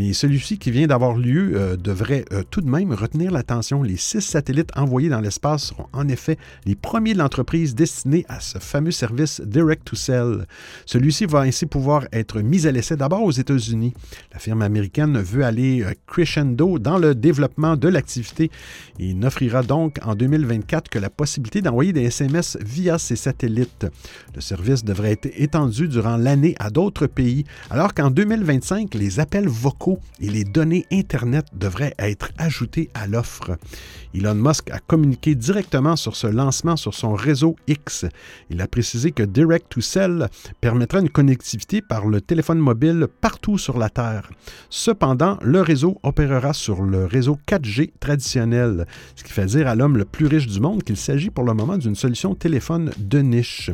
Mais 0.00 0.14
celui-ci 0.14 0.56
qui 0.56 0.70
vient 0.70 0.86
d'avoir 0.86 1.14
lieu 1.14 1.52
euh, 1.56 1.76
devrait 1.76 2.24
euh, 2.32 2.42
tout 2.50 2.62
de 2.62 2.70
même 2.70 2.90
retenir 2.94 3.30
l'attention. 3.30 3.82
Les 3.82 3.98
six 3.98 4.22
satellites 4.22 4.70
envoyés 4.74 5.10
dans 5.10 5.20
l'espace 5.20 5.64
seront 5.64 5.88
en 5.92 6.08
effet 6.08 6.38
les 6.64 6.74
premiers 6.74 7.12
de 7.12 7.18
l'entreprise 7.18 7.74
destinés 7.74 8.24
à 8.30 8.40
ce 8.40 8.56
fameux 8.56 8.92
service 8.92 9.42
Direct 9.42 9.84
to 9.84 9.96
Cell. 9.96 10.46
Celui-ci 10.86 11.26
va 11.26 11.40
ainsi 11.40 11.66
pouvoir 11.66 12.06
être 12.14 12.40
mis 12.40 12.66
à 12.66 12.72
l'essai 12.72 12.96
d'abord 12.96 13.24
aux 13.24 13.30
États-Unis. 13.30 13.92
La 14.32 14.38
firme 14.38 14.62
américaine 14.62 15.18
veut 15.18 15.44
aller 15.44 15.82
euh, 15.82 15.92
crescendo 16.06 16.78
dans 16.78 16.96
le 16.96 17.14
développement 17.14 17.76
de 17.76 17.88
l'activité 17.88 18.50
et 18.98 19.12
n'offrira 19.12 19.62
donc 19.62 19.98
en 20.02 20.14
2024 20.14 20.88
que 20.88 20.98
la 20.98 21.10
possibilité 21.10 21.60
d'envoyer 21.60 21.92
des 21.92 22.04
SMS 22.04 22.56
via 22.64 22.96
ces 22.96 23.16
satellites. 23.16 23.86
Le 24.34 24.40
service 24.40 24.82
devrait 24.82 25.12
être 25.12 25.28
étendu 25.36 25.88
durant 25.88 26.16
l'année 26.16 26.54
à 26.58 26.70
d'autres 26.70 27.06
pays, 27.06 27.44
alors 27.68 27.92
qu'en 27.92 28.10
2025, 28.10 28.94
les 28.94 29.20
appels 29.20 29.46
vocaux 29.46 29.89
et 30.20 30.28
les 30.28 30.44
données 30.44 30.86
Internet 30.92 31.46
devraient 31.52 31.94
être 31.98 32.30
ajoutées 32.38 32.90
à 32.94 33.06
l'offre. 33.06 33.56
Elon 34.14 34.34
Musk 34.34 34.70
a 34.70 34.78
communiqué 34.80 35.34
directement 35.34 35.96
sur 35.96 36.16
ce 36.16 36.26
lancement 36.26 36.76
sur 36.76 36.94
son 36.94 37.14
réseau 37.14 37.56
X. 37.68 38.06
Il 38.50 38.60
a 38.60 38.66
précisé 38.66 39.12
que 39.12 39.22
Direct 39.22 39.66
to 39.68 39.80
Cell 39.80 40.28
permettra 40.60 41.00
une 41.00 41.08
connectivité 41.08 41.80
par 41.80 42.06
le 42.06 42.20
téléphone 42.20 42.58
mobile 42.58 43.06
partout 43.20 43.58
sur 43.58 43.78
la 43.78 43.88
Terre. 43.88 44.30
Cependant, 44.68 45.38
le 45.42 45.60
réseau 45.60 45.98
opérera 46.02 46.52
sur 46.52 46.82
le 46.82 47.04
réseau 47.04 47.38
4G 47.46 47.92
traditionnel, 48.00 48.86
ce 49.14 49.24
qui 49.24 49.32
fait 49.32 49.46
dire 49.46 49.68
à 49.68 49.74
l'homme 49.74 49.96
le 49.96 50.04
plus 50.04 50.26
riche 50.26 50.46
du 50.46 50.60
monde 50.60 50.82
qu'il 50.82 50.96
s'agit 50.96 51.30
pour 51.30 51.44
le 51.44 51.54
moment 51.54 51.78
d'une 51.78 51.94
solution 51.94 52.34
téléphone 52.34 52.90
de 52.98 53.20
niche. 53.20 53.70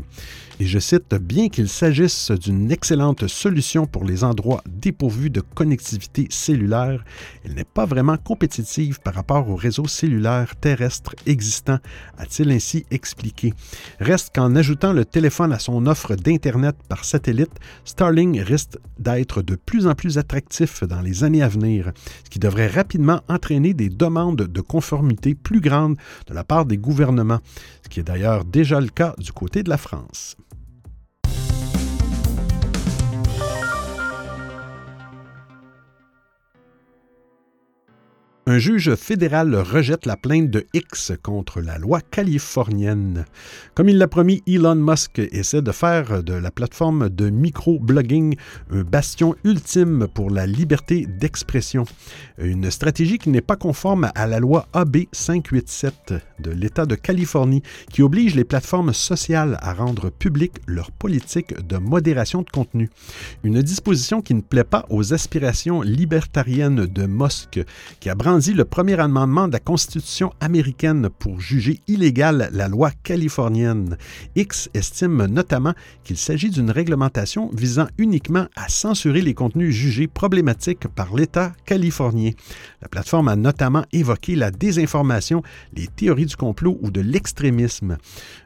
Et 0.59 0.65
je 0.65 0.79
cite, 0.79 1.15
bien 1.15 1.51
qu'il 1.51 1.69
s'agisse 1.69 2.31
d'une 2.31 2.73
excellente 2.73 3.27
solution 3.27 3.85
pour 3.87 4.05
les 4.05 4.25
endroits 4.25 4.63
dépourvus 4.67 5.29
de 5.29 5.43
connectivité 5.43 6.29
cellulaire, 6.31 7.05
elle 7.45 7.53
n'est 7.53 7.65
pas 7.65 7.85
vraiment 7.85 8.17
compétitive 8.17 8.99
par 9.01 9.13
rapport 9.13 9.51
au 9.51 9.55
réseau 9.55 9.87
cellulaire 9.87 10.57
terrestre 10.57 11.15
existant, 11.27 11.79
a-t-il 12.17 12.51
ainsi 12.51 12.87
expliqué. 12.91 13.53
Reste 14.01 14.35
qu'en 14.35 14.57
ajoutant 14.57 14.95
le 14.95 15.05
téléphone 15.05 15.53
à 15.53 15.59
son 15.59 15.85
offre 15.85 16.15
d'Internet 16.15 16.77
par 16.89 17.05
satellite, 17.05 17.53
Starlink 17.85 18.39
risque 18.39 18.79
d'être 18.99 19.43
de 19.43 19.57
plus 19.57 19.87
en 19.87 19.95
plus 19.95 20.17
attractif 20.17 20.85
dans 20.85 21.03
les 21.03 21.23
années 21.23 21.43
à 21.43 21.49
venir, 21.49 21.93
ce 22.25 22.31
qui 22.31 22.39
devrait 22.39 22.69
rapidement 22.69 23.21
entraîner 23.29 23.75
des 23.75 23.91
demandes 23.91 24.37
de 24.37 24.61
conformité 24.63 25.35
plus 25.35 25.61
grandes 25.61 25.99
de 26.29 26.33
la 26.33 26.45
part 26.45 26.65
des 26.65 26.79
gouvernements, 26.79 27.41
ce 27.85 27.91
qui 27.91 28.01
est 28.01 28.05
d'ailleurs 28.05 28.47
déjà 28.47 28.81
le 28.81 28.89
cas 28.89 29.15
du 29.19 29.33
côté 29.33 29.63
de 29.63 29.69
la 29.69 29.77
France. 29.77 30.35
Un 38.49 38.59
juge 38.59 38.95
fédéral 38.95 39.57
rejette 39.57 40.07
la 40.07 40.17
plainte 40.17 40.51
de 40.51 40.67
X 40.73 41.11
contre 41.21 41.61
la 41.61 41.79
loi 41.79 42.01
californienne. 42.01 43.25
Comme 43.75 43.89
il 43.89 43.99
l'a 43.99 44.07
promis, 44.07 44.45
Elon 44.47 44.77
Musk 44.77 45.19
essaie 45.19 45.63
de 45.63 45.73
faire 45.73 46.23
de 46.23 46.33
la 46.33 46.53
plateforme 46.53 47.09
de 47.09 47.29
micro-blogging 47.29 48.37
un 48.71 48.83
bastion 48.83 49.35
ultime 49.43 50.07
pour 50.15 50.31
la 50.31 50.47
liberté 50.47 51.07
d'expression. 51.07 51.87
Une 52.39 52.71
stratégie 52.71 53.19
qui 53.19 53.31
n'est 53.31 53.41
pas 53.41 53.57
conforme 53.57 54.13
à 54.15 54.29
la 54.29 54.39
loi 54.39 54.69
AB 54.73 54.99
587 55.11 56.15
de 56.39 56.51
l'État 56.53 56.87
de 56.87 56.95
Californie 56.95 57.65
qui 57.91 58.03
oblige 58.03 58.37
les 58.37 58.45
plateformes 58.45 58.93
sociales 58.93 59.59
à 59.61 59.75
rendre 59.75 60.09
publique 60.09 60.59
leur 60.69 60.93
politique 60.93 61.67
de 61.67 61.79
modération 61.79 62.43
de 62.43 62.51
contenu. 62.51 62.91
Une 63.43 63.61
disposition 63.61 64.23
qui 64.23 64.35
ne 64.35 64.41
plaît 64.41 64.63
pas 64.63 64.87
aux 64.89 65.13
aspirations 65.13 65.83
libertariennes 65.83 66.87
de 66.87 67.07
Musk, 67.07 67.59
qui 67.99 68.09
brandit 68.37 68.53
le 68.53 68.67
premier 68.67 69.01
amendement 69.01 69.49
de 69.49 69.55
la 69.55 69.61
Constitution 69.61 70.31
américaine 70.41 71.09
pour 71.09 71.41
juger 71.41 71.81
illégale 71.89 72.51
la 72.53 72.69
loi 72.69 72.91
californienne. 73.03 73.97
X 74.35 74.69
estime 74.75 75.25
notamment 75.25 75.73
qu'il 76.05 76.19
s'agit 76.19 76.51
d'une 76.51 76.71
réglementation 76.71 77.51
visant 77.55 77.87
uniquement 77.97 78.47
à 78.55 78.69
censurer 78.69 79.23
les 79.23 79.33
contenus 79.33 79.75
jugés 79.75 80.07
problématiques 80.07 80.87
par 80.87 81.17
l'État 81.17 81.55
californien. 81.65 82.33
La 82.83 82.89
plateforme 82.89 83.29
a 83.29 83.37
notamment 83.37 83.87
évoqué 83.95 84.37
la 84.37 84.51
désinformation, 84.51 85.43
les 85.75 85.87
théories 85.87 86.27
du 86.27 86.37
complot 86.37 86.77
ou 86.83 86.91
de 86.91 87.01
l'extrémisme. 87.01 87.97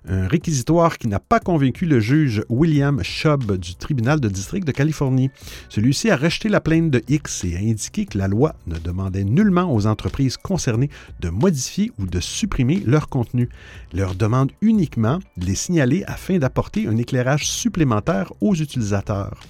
Un 0.09 0.29
réquisitoire 0.29 0.99
qui 0.99 1.09
n'a 1.09 1.19
pas 1.19 1.41
convaincu 1.41 1.85
le 1.85 1.99
juge 1.99 2.45
William 2.49 3.03
Schubb 3.03 3.57
du 3.57 3.75
tribunal 3.75 4.21
de 4.21 4.29
district 4.29 4.69
de 4.69 4.73
Californie. 4.73 5.31
Celui-ci 5.69 6.11
a 6.11 6.17
rejeté 6.17 6.49
la 6.49 6.61
plainte 6.61 6.93
de 6.93 7.03
X 7.09 7.43
et 7.45 7.57
a 7.57 7.59
indiqué 7.59 8.07
que 8.07 8.19
la 8.19 8.29
loi 8.29 8.55
ne 8.69 8.79
demandait 8.79 9.25
nullement 9.25 9.75
aux 9.75 9.80
entreprises 9.87 10.37
concernées 10.37 10.91
de 11.21 11.29
modifier 11.29 11.91
ou 11.99 12.07
de 12.07 12.21
supprimer 12.21 12.83
leur 12.87 13.09
contenu. 13.09 13.49
Leur 13.93 14.15
demande 14.15 14.53
uniquement 14.61 15.19
de 15.37 15.47
les 15.47 15.55
signaler 15.55 16.05
afin 16.07 16.39
d'apporter 16.39 16.87
un 16.87 16.97
éclairage 16.97 17.51
supplémentaire 17.51 18.33
aux 18.41 18.55
utilisateurs. 18.55 19.41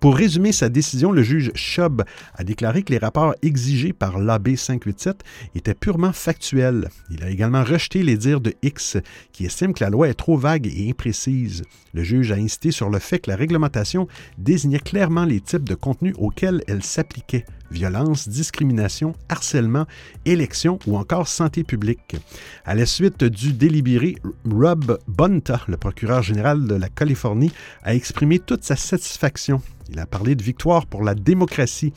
Pour 0.00 0.16
résumer 0.16 0.52
sa 0.52 0.68
décision, 0.68 1.12
le 1.12 1.22
juge 1.22 1.52
Schubb 1.54 2.02
a 2.34 2.44
déclaré 2.44 2.82
que 2.82 2.92
les 2.92 2.98
rapports 2.98 3.34
exigés 3.42 3.92
par 3.92 4.18
l'AB 4.18 4.56
587 4.56 5.22
étaient 5.54 5.74
purement 5.74 6.12
factuels. 6.12 6.88
Il 7.10 7.22
a 7.22 7.30
également 7.30 7.64
rejeté 7.64 8.02
les 8.02 8.16
dires 8.16 8.40
de 8.40 8.54
X, 8.62 8.96
qui 9.32 9.44
estime 9.44 9.74
que 9.74 9.84
la 9.84 9.90
loi 9.90 10.08
est 10.08 10.14
trop 10.14 10.36
vague 10.36 10.66
et 10.66 10.88
imprécise. 10.90 11.62
Le 11.92 12.02
juge 12.02 12.32
a 12.32 12.36
insisté 12.36 12.70
sur 12.70 12.88
le 12.88 12.98
fait 12.98 13.18
que 13.18 13.30
la 13.30 13.36
réglementation 13.36 14.08
désignait 14.38 14.78
clairement 14.78 15.24
les 15.24 15.40
types 15.40 15.68
de 15.68 15.74
contenus 15.74 16.14
auxquels 16.18 16.62
elle 16.66 16.82
s'appliquait 16.82 17.44
violence, 17.70 18.28
discrimination, 18.28 19.14
harcèlement, 19.28 19.86
élection 20.24 20.78
ou 20.86 20.96
encore 20.96 21.28
santé 21.28 21.64
publique. 21.64 22.16
À 22.64 22.74
la 22.74 22.86
suite 22.86 23.24
du 23.24 23.52
délibéré, 23.52 24.16
Rob 24.50 24.98
Bonta, 25.08 25.60
le 25.68 25.76
procureur 25.76 26.22
général 26.22 26.66
de 26.66 26.74
la 26.74 26.88
Californie, 26.88 27.52
a 27.82 27.94
exprimé 27.94 28.38
toute 28.38 28.64
sa 28.64 28.76
satisfaction. 28.76 29.62
Il 29.90 29.98
a 29.98 30.06
parlé 30.06 30.34
de 30.34 30.42
victoire 30.42 30.86
pour 30.86 31.02
la 31.02 31.14
démocratie 31.14 31.92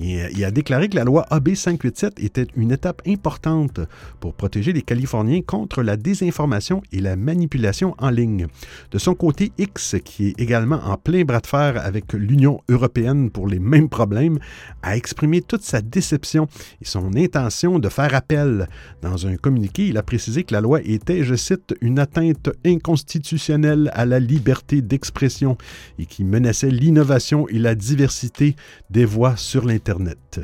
euh, 0.00 0.28
il 0.32 0.44
a 0.44 0.50
déclaré 0.50 0.88
que 0.88 0.96
la 0.96 1.04
loi 1.04 1.26
AB 1.30 1.54
587 1.54 2.20
était 2.22 2.46
une 2.56 2.72
étape 2.72 3.02
importante 3.06 3.80
pour 4.20 4.34
protéger 4.34 4.72
les 4.72 4.82
Californiens 4.82 5.42
contre 5.42 5.82
la 5.82 5.96
désinformation 5.96 6.82
et 6.92 7.00
la 7.00 7.16
manipulation 7.16 7.94
en 7.98 8.10
ligne. 8.10 8.46
De 8.90 8.98
son 8.98 9.14
côté, 9.14 9.52
X, 9.58 9.96
qui 10.04 10.28
est 10.28 10.40
également 10.40 10.80
en 10.84 10.96
plein 10.96 11.24
bras 11.24 11.40
de 11.40 11.46
fer 11.46 11.80
avec 11.84 12.12
l'Union 12.12 12.60
européenne 12.68 13.30
pour 13.30 13.46
les 13.46 13.58
mêmes 13.58 13.88
problèmes, 13.88 14.38
a 14.82 14.96
exprimé 14.96 15.42
toute 15.42 15.62
sa 15.62 15.80
déception 15.80 16.48
et 16.80 16.84
son 16.84 17.14
intention 17.16 17.78
de 17.78 17.88
faire 17.88 18.14
appel. 18.14 18.68
Dans 19.02 19.26
un 19.26 19.36
communiqué, 19.36 19.86
il 19.86 19.98
a 19.98 20.02
précisé 20.02 20.44
que 20.44 20.54
la 20.54 20.60
loi 20.60 20.80
était, 20.82 21.24
je 21.24 21.34
cite, 21.34 21.74
une 21.80 21.98
atteinte 21.98 22.50
inconstitutionnelle 22.64 23.90
à 23.94 24.06
la 24.06 24.18
liberté 24.18 24.82
d'expression 24.82 25.56
et 25.98 26.06
qui 26.06 26.24
menaçait 26.24 26.70
l'innovation 26.70 27.33
et 27.48 27.58
la 27.58 27.74
diversité 27.74 28.56
des 28.90 29.04
voix 29.04 29.36
sur 29.36 29.64
l'Internet 29.64 30.40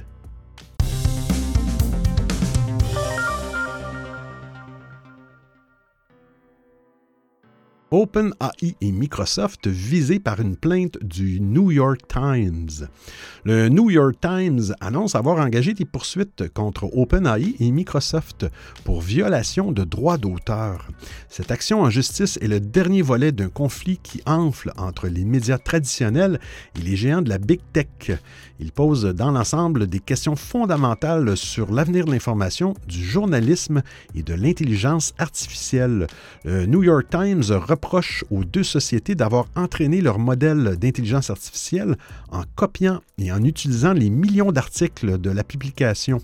OpenAI 7.92 8.76
et 8.80 8.92
Microsoft 8.92 9.66
visés 9.66 10.20
par 10.20 10.40
une 10.40 10.54
plainte 10.54 10.96
du 11.02 11.40
New 11.40 11.72
York 11.72 12.00
Times. 12.06 12.88
Le 13.44 13.68
New 13.68 13.90
York 13.90 14.14
Times 14.20 14.74
annonce 14.80 15.16
avoir 15.16 15.38
engagé 15.38 15.74
des 15.74 15.84
poursuites 15.84 16.48
contre 16.54 16.88
OpenAI 16.96 17.56
et 17.58 17.70
Microsoft 17.72 18.46
pour 18.84 19.00
violation 19.00 19.72
de 19.72 19.82
droits 19.82 20.18
d'auteur. 20.18 20.86
Cette 21.28 21.50
action 21.50 21.82
en 21.82 21.90
justice 21.90 22.38
est 22.40 22.46
le 22.46 22.60
dernier 22.60 23.02
volet 23.02 23.32
d'un 23.32 23.48
conflit 23.48 23.98
qui 24.00 24.22
enfle 24.24 24.72
entre 24.76 25.08
les 25.08 25.24
médias 25.24 25.58
traditionnels 25.58 26.38
et 26.78 26.82
les 26.82 26.94
géants 26.94 27.22
de 27.22 27.28
la 27.28 27.38
Big 27.38 27.60
Tech. 27.72 28.20
Il 28.60 28.70
pose 28.70 29.04
dans 29.04 29.32
l'ensemble 29.32 29.86
des 29.88 30.00
questions 30.00 30.36
fondamentales 30.36 31.36
sur 31.36 31.72
l'avenir 31.72 32.04
de 32.04 32.12
l'information, 32.12 32.74
du 32.86 33.02
journalisme 33.02 33.82
et 34.14 34.22
de 34.22 34.34
l'intelligence 34.34 35.14
artificielle. 35.18 36.06
Le 36.44 36.66
New 36.66 36.84
York 36.84 37.06
Times 37.10 37.50
reproche 37.80 38.24
aux 38.30 38.44
deux 38.44 38.62
sociétés 38.62 39.14
d'avoir 39.14 39.46
entraîné 39.56 40.02
leur 40.02 40.18
modèle 40.18 40.76
d'intelligence 40.76 41.30
artificielle 41.30 41.96
en 42.30 42.42
copiant 42.54 43.00
et 43.16 43.32
en 43.32 43.42
utilisant 43.42 43.94
les 43.94 44.10
millions 44.10 44.52
d'articles 44.52 45.18
de 45.18 45.30
la 45.30 45.44
publication. 45.44 46.20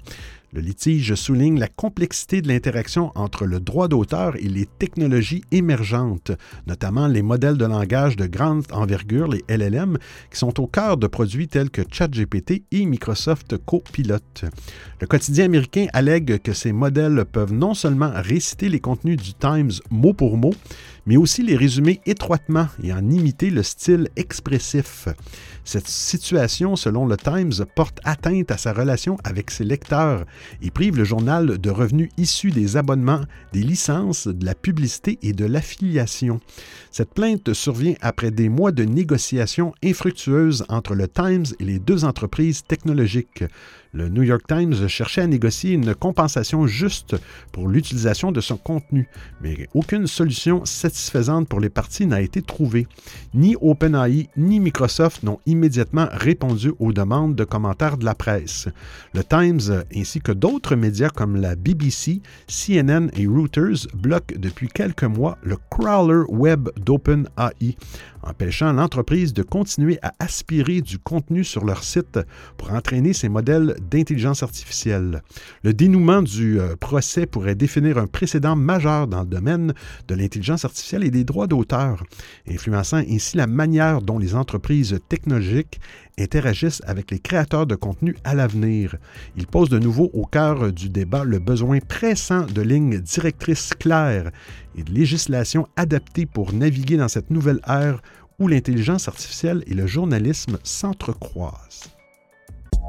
Le 0.56 0.62
litige 0.62 1.14
souligne 1.16 1.60
la 1.60 1.68
complexité 1.68 2.40
de 2.40 2.48
l'interaction 2.48 3.12
entre 3.14 3.44
le 3.44 3.60
droit 3.60 3.88
d'auteur 3.88 4.36
et 4.36 4.48
les 4.48 4.64
technologies 4.64 5.44
émergentes, 5.52 6.32
notamment 6.66 7.08
les 7.08 7.20
modèles 7.20 7.58
de 7.58 7.66
langage 7.66 8.16
de 8.16 8.24
grande 8.24 8.64
envergure, 8.72 9.28
les 9.28 9.44
LLM, 9.54 9.98
qui 10.30 10.38
sont 10.38 10.58
au 10.58 10.66
cœur 10.66 10.96
de 10.96 11.08
produits 11.08 11.46
tels 11.46 11.68
que 11.68 11.82
ChatGPT 11.92 12.62
et 12.72 12.86
Microsoft 12.86 13.58
Copilot. 13.66 14.16
Le 14.98 15.06
quotidien 15.06 15.44
américain 15.44 15.88
allègue 15.92 16.40
que 16.40 16.54
ces 16.54 16.72
modèles 16.72 17.26
peuvent 17.30 17.52
non 17.52 17.74
seulement 17.74 18.12
réciter 18.14 18.70
les 18.70 18.80
contenus 18.80 19.18
du 19.18 19.34
Times 19.34 19.72
mot 19.90 20.14
pour 20.14 20.38
mot, 20.38 20.54
mais 21.04 21.18
aussi 21.18 21.42
les 21.42 21.56
résumer 21.56 22.00
étroitement 22.06 22.68
et 22.82 22.94
en 22.94 23.10
imiter 23.10 23.50
le 23.50 23.62
style 23.62 24.08
expressif. 24.16 25.08
Cette 25.64 25.88
situation, 25.88 26.76
selon 26.76 27.06
le 27.06 27.16
Times, 27.16 27.52
porte 27.74 28.00
atteinte 28.04 28.50
à 28.50 28.56
sa 28.56 28.72
relation 28.72 29.18
avec 29.24 29.50
ses 29.50 29.64
lecteurs 29.64 30.24
et 30.62 30.70
prive 30.70 30.96
le 30.96 31.04
journal 31.04 31.58
de 31.58 31.70
revenus 31.70 32.10
issus 32.16 32.50
des 32.50 32.76
abonnements, 32.76 33.22
des 33.52 33.62
licences, 33.62 34.28
de 34.28 34.44
la 34.44 34.54
publicité 34.54 35.18
et 35.22 35.32
de 35.32 35.44
l'affiliation. 35.44 36.40
Cette 36.90 37.14
plainte 37.14 37.52
survient 37.52 37.94
après 38.00 38.30
des 38.30 38.48
mois 38.48 38.72
de 38.72 38.84
négociations 38.84 39.74
infructueuses 39.84 40.64
entre 40.68 40.94
le 40.94 41.08
Times 41.08 41.46
et 41.60 41.64
les 41.64 41.78
deux 41.78 42.04
entreprises 42.04 42.64
technologiques. 42.64 43.44
Le 43.96 44.10
New 44.10 44.24
York 44.24 44.42
Times 44.46 44.88
cherchait 44.88 45.22
à 45.22 45.26
négocier 45.26 45.72
une 45.72 45.94
compensation 45.94 46.66
juste 46.66 47.16
pour 47.50 47.66
l'utilisation 47.66 48.30
de 48.30 48.42
son 48.42 48.58
contenu, 48.58 49.08
mais 49.40 49.70
aucune 49.72 50.06
solution 50.06 50.66
satisfaisante 50.66 51.48
pour 51.48 51.60
les 51.60 51.70
parties 51.70 52.04
n'a 52.04 52.20
été 52.20 52.42
trouvée. 52.42 52.86
Ni 53.32 53.56
OpenAI 53.58 54.28
ni 54.36 54.60
Microsoft 54.60 55.22
n'ont 55.22 55.40
immédiatement 55.46 56.08
répondu 56.12 56.72
aux 56.78 56.92
demandes 56.92 57.36
de 57.36 57.44
commentaires 57.44 57.96
de 57.96 58.04
la 58.04 58.14
presse. 58.14 58.68
Le 59.14 59.24
Times 59.24 59.84
ainsi 59.96 60.20
que 60.20 60.32
d'autres 60.32 60.76
médias 60.76 61.08
comme 61.08 61.36
la 61.36 61.56
BBC, 61.56 62.20
CNN 62.48 63.08
et 63.16 63.26
Reuters 63.26 63.86
bloquent 63.94 64.34
depuis 64.36 64.68
quelques 64.68 65.04
mois 65.04 65.38
le 65.42 65.56
crawler 65.70 66.24
web 66.28 66.68
d'OpenAI 66.84 67.76
empêchant 68.26 68.72
l'entreprise 68.72 69.32
de 69.32 69.42
continuer 69.42 69.98
à 70.02 70.12
aspirer 70.18 70.80
du 70.80 70.98
contenu 70.98 71.44
sur 71.44 71.64
leur 71.64 71.82
site 71.82 72.18
pour 72.56 72.72
entraîner 72.72 73.12
ces 73.12 73.28
modèles 73.28 73.76
d'intelligence 73.90 74.42
artificielle. 74.42 75.22
Le 75.62 75.72
dénouement 75.72 76.22
du 76.22 76.60
euh, 76.60 76.76
procès 76.76 77.26
pourrait 77.26 77.54
définir 77.54 77.98
un 77.98 78.06
précédent 78.06 78.56
majeur 78.56 79.06
dans 79.06 79.20
le 79.20 79.26
domaine 79.26 79.74
de 80.08 80.14
l'intelligence 80.14 80.64
artificielle 80.64 81.04
et 81.04 81.10
des 81.10 81.24
droits 81.24 81.46
d'auteur, 81.46 82.04
influençant 82.48 82.98
ainsi 83.08 83.36
la 83.36 83.46
manière 83.46 84.02
dont 84.02 84.18
les 84.18 84.34
entreprises 84.34 84.98
technologiques 85.08 85.80
interagissent 86.18 86.82
avec 86.86 87.10
les 87.10 87.18
créateurs 87.18 87.66
de 87.66 87.74
contenu 87.74 88.16
à 88.24 88.34
l'avenir. 88.34 88.96
Il 89.36 89.46
pose 89.46 89.68
de 89.68 89.78
nouveau 89.78 90.10
au 90.12 90.24
cœur 90.24 90.72
du 90.72 90.88
débat 90.88 91.24
le 91.24 91.38
besoin 91.38 91.78
pressant 91.80 92.46
de 92.46 92.62
lignes 92.62 93.00
directrices 93.00 93.74
claires 93.78 94.30
et 94.76 94.82
de 94.82 94.92
législation 94.92 95.66
adaptée 95.76 96.26
pour 96.26 96.52
naviguer 96.52 96.96
dans 96.96 97.08
cette 97.08 97.30
nouvelle 97.30 97.60
ère 97.66 98.00
où 98.38 98.48
l'intelligence 98.48 99.08
artificielle 99.08 99.64
et 99.66 99.74
le 99.74 99.86
journalisme 99.86 100.58
s'entrecroisent. 100.62 101.95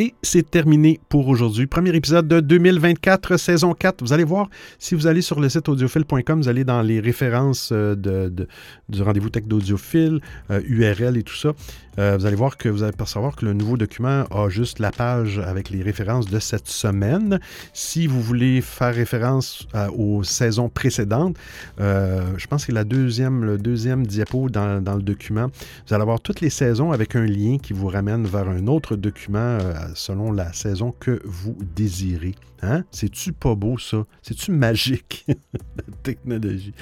Et 0.00 0.14
c'est 0.22 0.48
terminé 0.48 1.00
pour 1.08 1.26
aujourd'hui. 1.26 1.66
Premier 1.66 1.92
épisode 1.92 2.28
de 2.28 2.38
2024, 2.38 3.36
saison 3.36 3.74
4. 3.74 4.00
Vous 4.00 4.12
allez 4.12 4.22
voir, 4.22 4.48
si 4.78 4.94
vous 4.94 5.08
allez 5.08 5.22
sur 5.22 5.40
le 5.40 5.48
site 5.48 5.68
audiophile.com, 5.68 6.40
vous 6.40 6.48
allez 6.48 6.62
dans 6.62 6.82
les 6.82 7.00
références 7.00 7.70
euh, 7.72 7.96
de, 7.96 8.46
du 8.88 9.02
rendez-vous 9.02 9.28
tech 9.28 9.42
d'audiophile, 9.46 10.20
URL 10.50 11.16
et 11.16 11.24
tout 11.24 11.34
ça. 11.34 11.52
vous 11.96 12.26
allez 12.26 12.36
voir 12.36 12.56
que 12.56 12.68
vous 12.68 12.84
allez 12.84 12.96
percevoir 12.96 13.34
que 13.34 13.44
le 13.44 13.54
nouveau 13.54 13.76
document 13.76 14.22
a 14.30 14.48
juste 14.48 14.78
la 14.78 14.92
page 14.92 15.40
avec 15.40 15.68
les 15.68 15.82
références 15.82 16.26
de 16.26 16.38
cette 16.38 16.68
semaine. 16.68 17.40
Si 17.72 18.06
vous 18.06 18.22
voulez 18.22 18.60
faire 18.60 18.94
référence 18.94 19.66
aux 19.96 20.22
saisons 20.22 20.68
précédentes, 20.68 21.36
je 21.78 22.46
pense 22.46 22.66
que 22.66 22.72
la 22.72 22.84
deuxième, 22.84 23.44
le 23.44 23.58
deuxième 23.58 24.06
diapo 24.06 24.48
dans, 24.48 24.80
dans, 24.80 24.94
le 24.94 25.02
document, 25.02 25.46
vous 25.86 25.94
allez 25.94 26.02
avoir 26.02 26.20
toutes 26.20 26.40
les 26.40 26.50
saisons 26.50 26.92
avec 26.92 27.16
un 27.16 27.26
lien 27.26 27.58
qui 27.58 27.72
vous 27.72 27.88
ramène 27.88 28.24
vers 28.26 28.48
un 28.48 28.68
autre 28.68 28.94
document 28.94 29.58
selon 29.94 30.32
la 30.32 30.52
saison 30.52 30.92
que 30.98 31.20
vous 31.24 31.56
désirez. 31.74 32.34
Hein? 32.62 32.84
C'est-tu 32.90 33.32
pas 33.32 33.54
beau, 33.54 33.78
ça? 33.78 34.04
C'est-tu 34.22 34.50
magique, 34.50 35.24
la 35.28 35.94
technologie? 36.02 36.72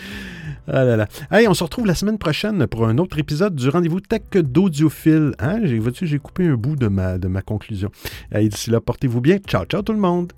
Ah 0.67 0.85
là 0.85 0.97
là. 0.97 1.09
Hey, 1.31 1.49
on 1.49 1.55
se 1.55 1.65
retrouve 1.65 1.87
la 1.87 1.95
semaine 1.95 2.19
prochaine 2.19 2.67
pour 2.67 2.87
un 2.87 2.99
autre 2.99 3.19
épisode 3.19 3.55
du 3.55 3.69
rendez-vous 3.69 4.01
tech 4.01 4.23
d'audiophile. 4.33 5.35
Hein? 5.39 5.61
J'ai 5.65 6.19
coupé 6.19 6.47
un 6.47 6.57
bout 6.57 6.77
de 6.77 6.89
ma, 6.89 7.19
de 7.19 7.29
ma 7.29 7.43
conclusion. 7.43 7.91
D'ici 8.33 8.71
là, 8.71 8.81
portez-vous 8.81 9.21
bien. 9.21 9.39
Ciao, 9.39 9.65
ciao 9.65 9.83
tout 9.83 9.93
le 9.93 9.99
monde! 9.99 10.33